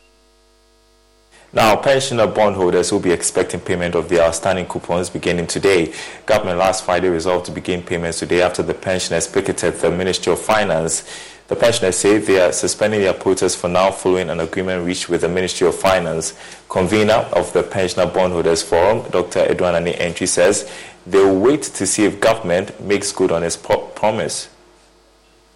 Now, 1.53 1.77
pensioner 1.77 2.27
bondholders 2.27 2.93
will 2.93 3.01
be 3.01 3.13
expecting 3.13 3.61
payment 3.61 3.95
of 3.95 4.09
their 4.09 4.25
outstanding 4.25 4.67
coupons 4.67 5.09
beginning 5.09 5.47
today. 5.47 5.95
Government 6.27 6.59
last 6.59 6.85
Friday 6.85 7.09
resolved 7.09 7.47
to 7.47 7.53
begin 7.53 7.83
payments 7.83 8.19
today 8.19 8.43
after 8.43 8.63
the 8.63 8.75
pensioners 8.75 9.27
picketed 9.27 9.75
the 9.75 9.91
Ministry 9.91 10.33
of 10.33 10.41
Finance. 10.41 11.09
The 11.49 11.57
pensioners 11.57 11.97
say 11.97 12.19
they 12.19 12.41
are 12.41 12.53
suspending 12.53 13.01
their 13.01 13.15
protest 13.15 13.59
for 13.59 13.69
now 13.69 13.91
following 13.91 14.31
an 14.31 14.41
agreement 14.41 14.85
reached 14.85 15.09
with 15.09 15.21
the 15.21 15.29
Ministry 15.29 15.67
of 15.67 15.77
Finance. 15.77 16.35
Convener 16.69 17.29
of 17.33 17.53
the 17.53 17.63
Pensioner 17.63 18.07
Bondholders 18.07 18.63
Forum, 18.63 19.09
Dr. 19.11 19.47
Adu 19.47 19.61
Anane 19.61 19.97
Antwi, 19.99 20.27
says 20.27 20.71
they 21.07 21.19
will 21.19 21.39
wait 21.39 21.63
to 21.63 21.87
see 21.87 22.05
if 22.05 22.21
government 22.21 22.81
makes 22.81 23.13
good 23.13 23.31
on 23.31 23.45
its 23.45 23.57
pro- 23.57 23.87
promise. 23.89 24.49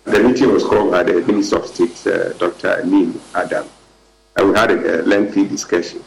The 0.04 0.22
meeting 0.22 0.52
was 0.52 0.64
called 0.64 0.92
by 0.92 1.02
the 1.02 1.20
Minister 1.22 1.56
of 1.56 1.66
State, 1.66 2.06
uh, 2.06 2.32
Dr. 2.34 2.80
Amin 2.82 3.20
Adam 3.34 3.68
and 4.36 4.48
we 4.50 4.56
had 4.56 4.70
a, 4.70 5.02
lengthy 5.02 5.46
discussion. 5.46 6.02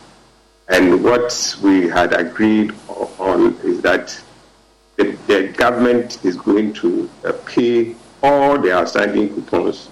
And 0.69 1.03
what 1.03 1.57
we 1.61 1.87
had 1.87 2.13
agreed 2.13 2.73
on 2.87 3.55
is 3.63 3.81
that 3.81 4.19
the, 4.95 5.17
the 5.27 5.53
government 5.55 6.23
is 6.23 6.37
going 6.37 6.73
to 6.73 7.09
uh, 7.25 7.33
pay 7.45 7.95
all 8.23 8.57
the 8.57 8.71
outstanding 8.71 9.29
coupons 9.29 9.89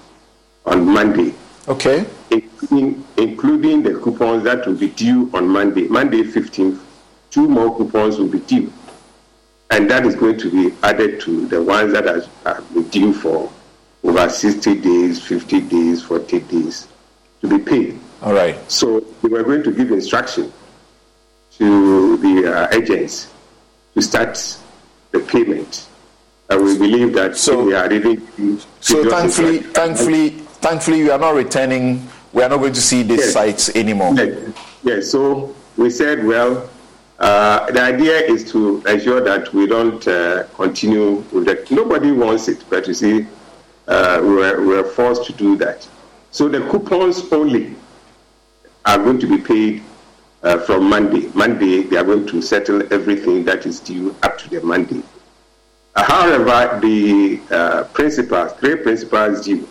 on 0.65 0.87
Monday. 0.87 1.35
Okay. 1.67 2.05
Including, 2.31 3.05
including 3.17 3.83
the 3.83 3.99
coupons 3.99 4.43
that 4.45 4.65
will 4.65 4.75
be 4.75 4.89
due 4.89 5.29
on 5.33 5.47
Monday. 5.47 5.87
Monday 5.87 6.23
15th, 6.23 6.79
two 7.29 7.47
more 7.47 7.75
coupons 7.77 8.17
will 8.17 8.27
be 8.29 8.39
due. 8.39 8.71
And 9.69 9.89
that 9.91 10.05
is 10.05 10.15
going 10.15 10.37
to 10.39 10.49
be 10.49 10.75
added 10.81 11.21
to 11.21 11.47
the 11.47 11.61
ones 11.61 11.93
that 11.93 12.07
are, 12.07 12.23
are 12.45 12.63
due 12.89 13.13
for 13.13 13.51
over 14.03 14.29
60 14.29 14.81
days, 14.81 15.21
50 15.21 15.61
days, 15.61 16.03
40 16.03 16.39
days 16.39 16.87
to 17.41 17.47
be 17.47 17.59
paid. 17.59 17.99
All 18.21 18.33
right. 18.33 18.57
So 18.71 19.05
we 19.21 19.29
were 19.29 19.43
going 19.43 19.63
to 19.63 19.71
give 19.71 19.91
instruction 19.91 20.51
to 21.57 22.17
the 22.17 22.53
uh, 22.53 22.67
agents 22.71 23.31
to 23.93 24.01
start 24.01 24.37
the 25.11 25.19
payment. 25.19 25.87
And 26.51 26.65
we 26.65 26.77
believe 26.77 27.13
that 27.13 27.37
so, 27.37 27.63
we 27.63 27.73
are 27.73 27.87
really. 27.87 28.19
So 28.81 29.09
thankfully, 29.09 29.59
thankfully, 29.59 30.29
thankfully, 30.59 31.03
we 31.03 31.09
are 31.09 31.17
not 31.17 31.33
returning. 31.33 32.05
We 32.33 32.43
are 32.43 32.49
not 32.49 32.57
going 32.57 32.73
to 32.73 32.81
see 32.81 33.03
these 33.03 33.19
yes. 33.19 33.33
sites 33.33 33.69
anymore. 33.73 34.13
Yes. 34.15 34.53
yes. 34.83 35.11
So 35.11 35.55
we 35.77 35.89
said, 35.89 36.25
well, 36.25 36.69
uh, 37.19 37.71
the 37.71 37.81
idea 37.81 38.17
is 38.19 38.51
to 38.51 38.83
ensure 38.85 39.21
that 39.21 39.53
we 39.53 39.65
don't 39.65 40.05
uh, 40.05 40.43
continue 40.55 41.23
with 41.31 41.45
that. 41.45 41.71
Nobody 41.71 42.11
wants 42.11 42.49
it, 42.49 42.65
but 42.69 42.85
you 42.85 42.95
see, 42.95 43.27
uh, 43.87 44.19
we, 44.21 44.29
were, 44.29 44.59
we 44.59 44.67
were 44.67 44.83
forced 44.83 45.23
to 45.27 45.33
do 45.33 45.55
that. 45.57 45.87
So 46.31 46.49
the 46.49 46.67
coupons 46.69 47.31
only 47.31 47.75
are 48.85 48.97
going 48.97 49.19
to 49.19 49.27
be 49.27 49.37
paid 49.37 49.83
uh, 50.43 50.57
from 50.59 50.89
Monday. 50.89 51.29
Monday, 51.33 51.83
they 51.83 51.95
are 51.95 52.03
going 52.03 52.27
to 52.27 52.41
settle 52.41 52.81
everything 52.91 53.45
that 53.45 53.65
is 53.65 53.79
due 53.79 54.13
up 54.23 54.37
to 54.39 54.49
the 54.49 54.59
Monday. 54.61 55.01
However, 55.95 56.79
the 56.79 57.41
uh, 57.51 57.83
principals, 57.85 58.53
three 58.53 58.77
principals 58.77 59.45
due, 59.45 59.67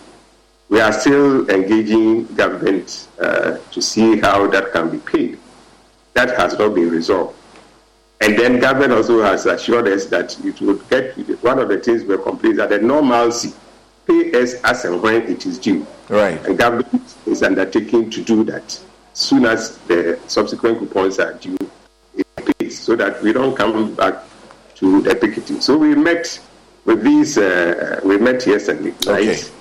we 0.68 0.80
are 0.80 0.92
still 0.92 1.48
engaging 1.50 2.26
government 2.34 3.08
uh, 3.18 3.58
to 3.72 3.82
see 3.82 4.20
how 4.20 4.46
that 4.48 4.72
can 4.72 4.90
be 4.90 4.98
paid. 4.98 5.38
That 6.14 6.36
has 6.38 6.58
not 6.58 6.74
been 6.74 6.90
resolved. 6.90 7.36
And 8.20 8.38
then 8.38 8.60
government 8.60 8.92
also 8.92 9.22
has 9.22 9.46
assured 9.46 9.88
us 9.88 10.06
that 10.06 10.38
it 10.44 10.60
would 10.60 10.88
get, 10.90 11.16
one 11.42 11.58
of 11.58 11.68
the 11.68 11.78
things 11.78 12.04
we're 12.04 12.18
complaining 12.18 12.58
that 12.58 12.68
the 12.68 12.78
normalcy, 12.78 13.54
pay 14.06 14.42
us 14.42 14.54
as 14.62 14.84
and 14.84 15.00
when 15.02 15.22
it 15.22 15.46
is 15.46 15.58
due. 15.58 15.86
Right. 16.08 16.44
And 16.46 16.58
government 16.58 17.16
is 17.26 17.42
undertaking 17.42 18.10
to 18.10 18.22
do 18.22 18.44
that 18.44 18.64
As 19.12 19.18
soon 19.18 19.46
as 19.46 19.78
the 19.78 20.18
subsequent 20.26 20.78
coupons 20.80 21.18
are 21.18 21.32
due 21.34 21.56
in 22.14 22.24
place 22.36 22.78
so 22.78 22.94
that 22.96 23.22
we 23.22 23.32
don't 23.32 23.56
come 23.56 23.94
back 23.94 24.16
to 24.80 25.02
the 25.02 25.14
picketing. 25.14 25.60
So 25.60 25.76
we 25.76 25.94
met 25.94 26.40
with 26.84 27.02
these, 27.02 27.38
uh, 27.38 28.00
we 28.04 28.18
met 28.18 28.46
yesterday 28.46 28.92
okay. 29.06 29.26
night 29.26 29.52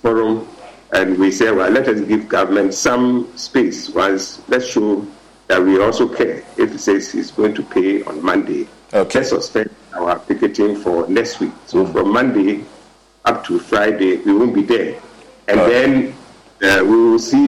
forum 0.00 0.48
and 0.92 1.18
we 1.18 1.30
said, 1.32 1.54
well, 1.56 1.70
let 1.70 1.88
us 1.88 2.00
give 2.02 2.28
government 2.28 2.72
some 2.72 3.36
space 3.36 3.90
once, 3.90 4.40
let's 4.48 4.66
show 4.66 5.06
that 5.48 5.62
we 5.62 5.82
also 5.82 6.08
care. 6.08 6.44
If 6.56 6.72
it 6.72 6.78
says 6.78 7.10
he's 7.10 7.32
going 7.32 7.54
to 7.54 7.62
pay 7.62 8.02
on 8.04 8.22
Monday, 8.24 8.68
okay. 8.92 9.18
let's 9.18 9.30
suspend 9.30 9.70
our 9.92 10.18
picketing 10.20 10.76
for 10.76 11.06
next 11.08 11.40
week. 11.40 11.52
So 11.66 11.84
mm. 11.84 11.92
from 11.92 12.12
Monday 12.12 12.64
up 13.24 13.44
to 13.46 13.58
Friday, 13.58 14.18
we 14.18 14.34
won't 14.34 14.54
be 14.54 14.62
there. 14.62 15.00
And 15.48 15.60
then 15.60 16.14
uh, 16.62 16.84
we 16.84 17.10
will 17.10 17.18
see. 17.18 17.46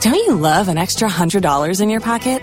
Don't 0.00 0.14
you 0.14 0.34
love 0.34 0.68
an 0.68 0.78
extra 0.78 1.08
$100 1.08 1.80
in 1.80 1.90
your 1.90 2.00
pocket? 2.00 2.42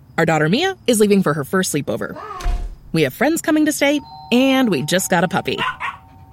Our 0.17 0.25
daughter 0.25 0.49
Mia 0.49 0.77
is 0.87 0.99
leaving 0.99 1.23
for 1.23 1.33
her 1.33 1.43
first 1.43 1.73
sleepover. 1.73 2.19
We 2.93 3.03
have 3.03 3.13
friends 3.13 3.41
coming 3.41 3.65
to 3.65 3.71
stay, 3.71 4.01
and 4.31 4.69
we 4.69 4.83
just 4.83 5.09
got 5.09 5.23
a 5.23 5.27
puppy. 5.27 5.57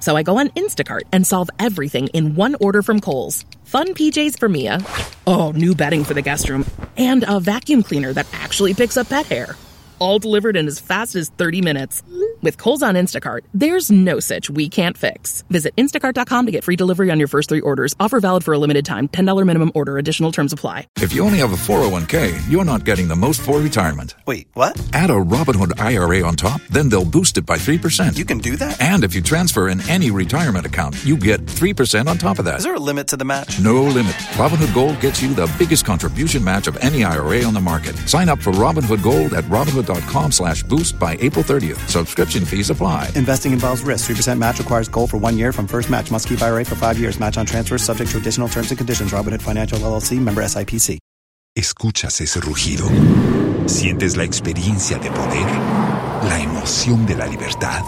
So 0.01 0.17
I 0.17 0.23
go 0.23 0.39
on 0.39 0.49
Instacart 0.51 1.03
and 1.13 1.27
solve 1.27 1.51
everything 1.59 2.09
in 2.09 2.35
one 2.35 2.57
order 2.61 2.83
from 2.83 3.01
Kohl's. 3.01 3.45
Fun 3.65 3.95
PJs 3.95 4.39
for 4.39 4.49
Mia. 4.49 4.81
Oh, 5.27 5.51
new 5.53 5.75
bedding 5.75 6.05
for 6.05 6.15
the 6.15 6.23
guest 6.23 6.49
room. 6.49 6.65
And 6.97 7.25
a 7.29 7.41
vacuum 7.41 7.83
cleaner 7.83 8.13
that 8.13 8.27
actually 8.33 8.75
picks 8.75 8.97
up 8.97 9.09
pet 9.09 9.27
hair. 9.27 9.57
All 9.99 10.19
delivered 10.19 10.57
in 10.57 10.67
as 10.67 10.81
fast 10.81 11.15
as 11.17 11.29
30 11.31 11.63
minutes. 11.63 12.03
With 12.41 12.57
Kohl's 12.57 12.85
on 12.85 12.95
Instacart, 12.95 13.41
there's 13.53 13.91
no 13.91 14.21
such 14.21 14.49
we 14.49 14.69
can't 14.69 14.97
fix. 14.97 15.43
Visit 15.51 15.75
instacart.com 15.75 16.47
to 16.47 16.53
get 16.53 16.63
free 16.63 16.77
delivery 16.77 17.11
on 17.11 17.19
your 17.19 17.27
first 17.27 17.49
three 17.49 17.61
orders. 17.61 17.97
Offer 17.99 18.21
valid 18.21 18.45
for 18.45 18.55
a 18.55 18.59
limited 18.59 18.85
time. 18.85 19.09
$10 19.09 19.45
minimum 19.45 19.73
order. 19.75 19.99
Additional 19.99 20.31
terms 20.31 20.53
apply. 20.53 20.87
If 20.99 21.13
you 21.13 21.25
only 21.25 21.39
have 21.39 21.53
a 21.53 21.57
401k, 21.57 22.49
you're 22.49 22.65
not 22.65 22.85
getting 22.85 23.09
the 23.09 23.17
most 23.17 23.41
for 23.41 23.59
retirement. 23.59 24.15
Wait, 24.25 24.47
what? 24.55 24.81
Add 24.93 25.11
a 25.11 25.15
Robinhood 25.15 25.81
IRA 25.81 26.25
on 26.25 26.37
top, 26.37 26.61
then 26.71 26.89
they'll 26.89 27.05
boost 27.05 27.39
it 27.39 27.45
by 27.45 27.57
3%. 27.57 28.17
You 28.17 28.25
can 28.25 28.39
do 28.39 28.55
that? 28.57 28.81
And 28.81 29.03
if 29.03 29.17
you 29.17 29.21
transfer 29.21 29.69
in 29.69 29.81
any 29.91 30.13
retirement 30.13 30.65
account, 30.65 30.95
you 31.05 31.17
get 31.17 31.45
3% 31.45 32.07
on 32.07 32.19
top 32.19 32.39
of 32.39 32.45
that. 32.45 32.59
Is 32.59 32.65
there 32.65 32.77
a 32.77 32.79
limit 32.79 33.09
to 33.09 33.17
the 33.17 33.25
match? 33.25 33.59
No 33.59 33.83
limit. 33.83 34.15
Robinhood 34.39 34.73
Gold 34.73 35.01
gets 35.01 35.21
you 35.21 35.35
the 35.35 35.53
biggest 35.59 35.85
contribution 35.85 36.45
match 36.45 36.69
of 36.69 36.77
any 36.77 37.03
IRA 37.03 37.43
on 37.43 37.53
the 37.55 37.61
market. 37.61 37.97
Sign 38.09 38.29
up 38.29 38.39
for 38.39 38.53
Robinhood 38.53 39.03
Gold 39.03 39.35
at 39.35 39.43
Robinhood.com 39.45 40.31
slash 40.31 40.63
boost 40.63 41.01
by 41.01 41.17
April 41.21 41.45
30th. 41.45 41.89
Subscription 41.89 42.28
fees 42.37 42.71
apply. 42.71 43.13
Investing 43.15 43.53
involves 43.53 43.83
risk. 43.83 44.11
3% 44.11 44.39
match 44.39 44.59
requires 44.59 44.89
gold 44.89 45.11
for 45.11 45.17
one 45.17 45.39
year 45.39 45.53
from 45.53 45.67
first 45.67 45.89
match. 45.89 46.11
Must 46.11 46.29
keep 46.29 46.43
IRA 46.43 46.65
for 46.65 46.75
five 46.75 46.99
years. 46.99 47.19
Match 47.21 47.39
on 47.39 47.47
transfers 47.47 47.83
subject 47.83 48.11
to 48.11 48.19
additional 48.19 48.49
terms 48.49 48.71
and 48.71 48.77
conditions. 48.77 49.13
Robinhood 49.13 49.41
Financial 49.41 49.79
LLC. 49.79 50.19
Member 50.21 50.43
SIPC. 50.43 50.99
¿Escuchas 51.57 52.21
ese 52.21 52.41
rugido? 52.41 52.87
¿Sientes 53.67 54.17
la 54.17 54.23
experiencia 54.23 54.97
de 54.99 55.11
poder? 55.11 55.47
¿La 56.29 56.41
emoción 56.41 57.05
de 57.05 57.17
la 57.17 57.27
libertad? 57.27 57.83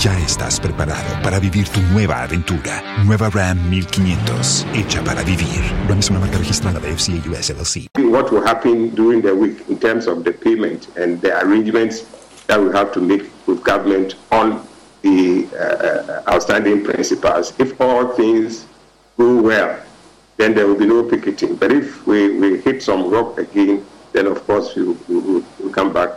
Ya 0.00 0.18
estás 0.20 0.58
preparado 0.60 1.22
para 1.22 1.38
vivir 1.38 1.68
tu 1.68 1.80
nueva 1.92 2.22
aventura. 2.22 2.82
Nueva 3.04 3.28
Ram 3.28 3.68
1500, 3.68 4.66
hecha 4.74 5.02
para 5.04 5.22
vivir. 5.22 5.60
Ram 5.88 5.98
es 5.98 6.08
una 6.08 6.20
marca 6.20 6.38
registrada 6.38 6.80
de 6.80 6.96
FCA 6.96 7.30
US 7.30 7.50
LLC. 7.50 7.86
What 7.98 8.30
will 8.30 8.46
happen 8.46 8.94
during 8.94 9.20
the 9.20 9.34
week 9.34 9.62
in 9.68 9.78
terms 9.78 10.06
of 10.06 10.24
the 10.24 10.32
payment 10.32 10.88
and 10.96 11.20
the 11.20 11.32
arrangements 11.32 12.04
that 12.46 12.58
we 12.58 12.70
have 12.72 12.92
to 12.92 13.00
make 13.00 13.35
with 13.46 13.62
government 13.62 14.14
on 14.30 14.66
the 15.02 15.46
uh, 15.56 16.30
outstanding 16.32 16.84
principals. 16.84 17.52
If 17.58 17.80
all 17.80 18.08
things 18.08 18.66
go 19.16 19.40
well, 19.40 19.80
then 20.36 20.54
there 20.54 20.66
will 20.66 20.78
be 20.78 20.86
no 20.86 21.02
picketing. 21.02 21.56
But 21.56 21.72
if 21.72 22.06
we, 22.06 22.38
we 22.38 22.60
hit 22.60 22.82
some 22.82 23.08
rock 23.10 23.38
again, 23.38 23.86
then 24.12 24.26
of 24.26 24.44
course 24.46 24.74
we'll, 24.74 24.96
we'll 25.08 25.72
come 25.72 25.92
back 25.92 26.10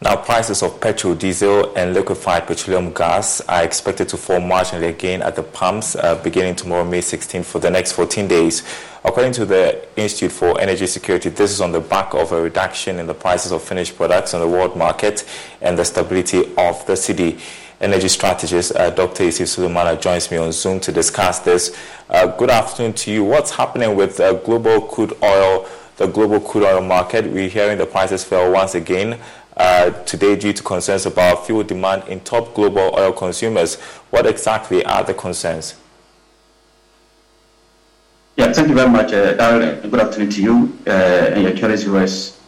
now, 0.00 0.16
prices 0.16 0.62
of 0.62 0.80
petrol, 0.80 1.14
diesel, 1.14 1.72
and 1.76 1.94
liquefied 1.94 2.46
petroleum 2.46 2.92
gas 2.92 3.40
are 3.42 3.62
expected 3.62 4.08
to 4.10 4.16
fall 4.16 4.38
marginally 4.38 4.88
again 4.88 5.22
at 5.22 5.36
the 5.36 5.42
pumps 5.42 5.96
uh, 5.96 6.16
beginning 6.16 6.56
tomorrow, 6.56 6.84
May 6.84 7.00
16, 7.00 7.42
for 7.42 7.58
the 7.58 7.70
next 7.70 7.92
14 7.92 8.28
days. 8.28 8.64
According 9.04 9.32
to 9.34 9.46
the 9.46 9.86
Institute 9.96 10.32
for 10.32 10.60
Energy 10.60 10.86
Security, 10.88 11.30
this 11.30 11.52
is 11.52 11.60
on 11.60 11.72
the 11.72 11.80
back 11.80 12.12
of 12.12 12.32
a 12.32 12.42
reduction 12.42 12.98
in 12.98 13.06
the 13.06 13.14
prices 13.14 13.52
of 13.52 13.62
finished 13.62 13.96
products 13.96 14.34
on 14.34 14.40
the 14.40 14.48
world 14.48 14.76
market 14.76 15.26
and 15.62 15.78
the 15.78 15.84
stability 15.84 16.40
of 16.56 16.84
the 16.86 16.94
cedi. 16.94 17.40
Energy 17.80 18.08
strategist 18.08 18.74
uh, 18.76 18.90
Dr. 18.90 19.24
Yusuf 19.24 19.46
Sulemana 19.46 19.98
joins 20.00 20.30
me 20.30 20.36
on 20.38 20.52
Zoom 20.52 20.80
to 20.80 20.92
discuss 20.92 21.38
this. 21.38 21.76
Uh, 22.10 22.26
good 22.26 22.50
afternoon 22.50 22.92
to 22.94 23.12
you. 23.12 23.24
What's 23.24 23.52
happening 23.52 23.94
with 23.94 24.20
uh, 24.20 24.34
global 24.34 24.82
crude 24.82 25.14
oil? 25.22 25.66
the 25.96 26.06
global 26.06 26.40
crude 26.40 26.64
oil 26.64 26.80
market. 26.80 27.24
We're 27.24 27.48
hearing 27.48 27.78
the 27.78 27.86
prices 27.86 28.24
fell 28.24 28.50
once 28.50 28.74
again 28.74 29.20
uh, 29.56 29.90
today 30.04 30.36
due 30.36 30.52
to 30.52 30.62
concerns 30.62 31.06
about 31.06 31.46
fuel 31.46 31.62
demand 31.62 32.08
in 32.08 32.20
top 32.20 32.54
global 32.54 32.94
oil 32.98 33.12
consumers. 33.12 33.76
What 34.10 34.26
exactly 34.26 34.84
are 34.84 35.04
the 35.04 35.14
concerns? 35.14 35.76
Yeah, 38.36 38.52
thank 38.52 38.68
you 38.68 38.74
very 38.74 38.90
much, 38.90 39.12
uh, 39.12 39.36
Daryl. 39.36 39.80
Good 39.88 40.00
afternoon 40.00 40.30
to 40.30 40.42
you 40.42 40.78
uh, 40.86 40.90
and 40.90 41.42
your 41.44 41.52
curious 41.52 41.84
viewers 41.84 42.40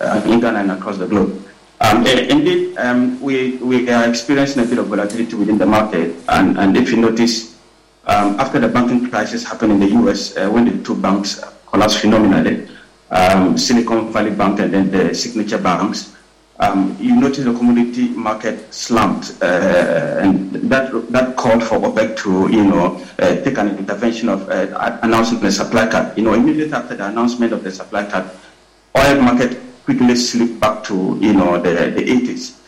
uh, 0.00 0.22
in 0.26 0.38
Ghana 0.40 0.60
and 0.60 0.70
across 0.70 0.96
the 0.98 1.06
globe. 1.06 1.44
Um, 1.80 2.06
indeed, 2.06 2.78
um, 2.78 3.20
we, 3.20 3.56
we 3.56 3.90
are 3.90 4.08
experiencing 4.08 4.62
a 4.62 4.66
bit 4.66 4.78
of 4.78 4.86
volatility 4.86 5.34
within 5.34 5.58
the 5.58 5.66
market. 5.66 6.14
And, 6.28 6.56
and 6.56 6.76
if 6.76 6.90
you 6.90 6.98
notice, 6.98 7.58
um, 8.06 8.38
after 8.38 8.60
the 8.60 8.68
banking 8.68 9.10
crisis 9.10 9.42
happened 9.42 9.72
in 9.72 9.80
the 9.80 9.88
US, 10.08 10.36
uh, 10.36 10.48
when 10.48 10.66
the 10.66 10.84
two 10.84 10.94
banks 10.94 11.42
collapsed 11.66 11.98
phenomenally, 11.98 12.68
um, 13.10 13.58
Silicon 13.58 14.12
Valley 14.12 14.30
Bank 14.30 14.60
and 14.60 14.72
then 14.72 14.90
the 14.90 15.14
signature 15.14 15.58
banks, 15.58 16.13
um, 16.60 16.96
you 17.00 17.16
notice 17.16 17.44
the 17.44 17.52
commodity 17.52 18.08
market 18.08 18.72
slumped, 18.72 19.42
uh, 19.42 20.18
and 20.22 20.52
that 20.70 20.92
that 21.10 21.36
called 21.36 21.64
for 21.64 21.78
OPEC 21.80 22.16
to, 22.18 22.48
you 22.52 22.64
know, 22.64 23.04
uh, 23.18 23.34
take 23.42 23.58
an 23.58 23.76
intervention 23.76 24.28
of 24.28 24.48
uh, 24.48 24.98
announcing 25.02 25.40
the 25.40 25.50
supply 25.50 25.88
cut. 25.88 26.16
You 26.16 26.24
know, 26.24 26.34
immediately 26.34 26.72
after 26.72 26.94
the 26.94 27.08
announcement 27.08 27.52
of 27.52 27.64
the 27.64 27.72
supply 27.72 28.04
cut, 28.08 28.36
oil 28.96 29.20
market 29.20 29.60
quickly 29.84 30.14
slipped 30.14 30.60
back 30.60 30.84
to, 30.84 31.18
you 31.20 31.32
know, 31.32 31.60
the, 31.60 31.90
the 31.90 32.02
80s. 32.02 32.58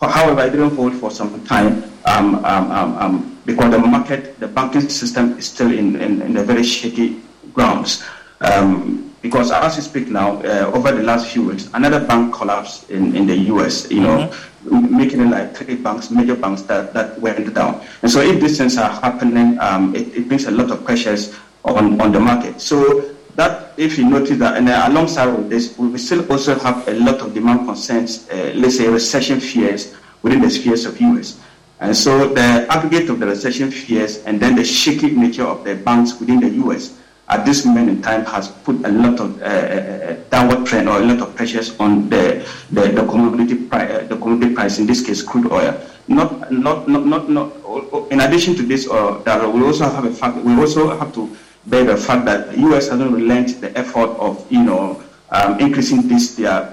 However, 0.00 0.42
it 0.42 0.50
didn't 0.50 0.76
hold 0.76 0.94
for 0.94 1.10
some 1.10 1.44
time 1.44 1.82
um, 2.04 2.36
um, 2.44 2.70
um, 2.70 2.98
um, 2.98 3.38
because 3.46 3.70
the 3.70 3.78
market, 3.78 4.38
the 4.40 4.48
banking 4.48 4.88
system 4.88 5.38
is 5.38 5.46
still 5.46 5.72
in, 5.72 5.96
in, 5.96 6.22
in 6.22 6.36
a 6.36 6.42
very 6.42 6.62
shaky 6.62 7.20
grounds. 7.52 8.04
Um, 8.40 9.13
because 9.24 9.50
as 9.50 9.76
we 9.76 9.82
speak 9.82 10.08
now, 10.08 10.36
uh, 10.42 10.70
over 10.74 10.92
the 10.92 11.02
last 11.02 11.32
few 11.32 11.44
weeks, 11.44 11.70
another 11.72 11.98
bank 11.98 12.34
collapsed 12.34 12.90
in, 12.90 13.16
in 13.16 13.26
the 13.26 13.34
US, 13.54 13.90
you 13.90 14.00
know, 14.00 14.28
mm-hmm. 14.28 14.94
making 14.94 15.18
it 15.18 15.30
like 15.30 15.56
three 15.56 15.76
banks, 15.76 16.10
major 16.10 16.36
banks 16.36 16.60
that, 16.64 16.92
that 16.92 17.18
went 17.22 17.54
down. 17.54 17.82
And 18.02 18.10
so 18.10 18.20
if 18.20 18.38
these 18.38 18.58
things 18.58 18.76
are 18.76 18.90
happening, 18.90 19.58
um, 19.60 19.96
it, 19.96 20.14
it, 20.14 20.28
brings 20.28 20.44
a 20.44 20.50
lot 20.50 20.70
of 20.70 20.84
pressures 20.84 21.34
on, 21.64 21.98
on 22.02 22.12
the 22.12 22.20
market. 22.20 22.60
So 22.60 23.14
that, 23.36 23.72
if 23.78 23.96
you 23.96 24.04
notice 24.04 24.36
that, 24.40 24.58
and 24.58 24.68
uh, 24.68 24.84
alongside 24.88 25.34
with 25.34 25.48
this, 25.48 25.78
we 25.78 25.96
still 25.96 26.30
also 26.30 26.58
have 26.58 26.86
a 26.86 26.92
lot 26.92 27.20
of 27.20 27.32
demand 27.32 27.64
concerns, 27.66 28.28
uh, 28.28 28.52
let's 28.54 28.76
say 28.76 28.88
recession 28.88 29.40
fears 29.40 29.94
within 30.20 30.42
the 30.42 30.50
spheres 30.50 30.84
of 30.84 31.00
US. 31.00 31.40
And 31.80 31.96
so 31.96 32.28
the 32.28 32.66
aggregate 32.68 33.08
of 33.08 33.20
the 33.20 33.26
recession 33.26 33.70
fears 33.70 34.18
and 34.24 34.38
then 34.38 34.54
the 34.54 34.64
shaky 34.66 35.12
nature 35.12 35.44
of 35.44 35.64
the 35.64 35.76
banks 35.76 36.20
within 36.20 36.40
the 36.40 36.50
US 36.66 37.00
at 37.34 37.44
this 37.44 37.64
moment 37.66 37.88
in 37.90 37.98
time 38.00 38.24
has 38.26 38.46
put 38.62 38.76
a 38.86 38.92
lot 39.02 39.18
of 39.18 39.42
uh, 39.42 39.44
uh, 39.44 39.48
uh, 39.48 40.16
downward 40.30 40.64
trend 40.66 40.88
or 40.88 41.02
a 41.02 41.04
lot 41.04 41.18
of 41.20 41.34
pressures 41.34 41.74
on 41.80 42.08
the 42.08 42.46
the, 42.70 42.82
the 42.94 43.04
commodity 43.10 43.56
price, 43.66 43.90
uh, 43.90 44.06
the 44.06 44.16
commodity 44.16 44.54
price 44.54 44.78
in 44.78 44.86
this 44.86 45.04
case 45.04 45.20
crude 45.20 45.50
oil. 45.50 45.74
Not 46.06 46.52
not 46.52 46.86
not 46.88 47.06
not, 47.06 47.28
not 47.28 47.50
in 48.14 48.20
addition 48.20 48.54
to 48.54 48.62
this, 48.62 48.88
uh, 48.88 49.18
that 49.26 49.42
we 49.52 49.64
also 49.64 49.84
have 49.90 50.04
a 50.04 50.12
fact. 50.14 50.36
We 50.46 50.54
also 50.54 50.96
have 50.96 51.12
to 51.14 51.26
bear 51.66 51.82
the 51.84 51.96
fact 51.96 52.24
that 52.26 52.52
the 52.52 52.60
U.S. 52.70 52.88
hasn't 52.88 53.10
relented 53.10 53.60
the 53.60 53.76
effort 53.76 54.10
of 54.22 54.38
you 54.52 54.62
know 54.62 55.02
um, 55.30 55.58
increasing 55.58 56.06
this 56.06 56.36
their 56.36 56.70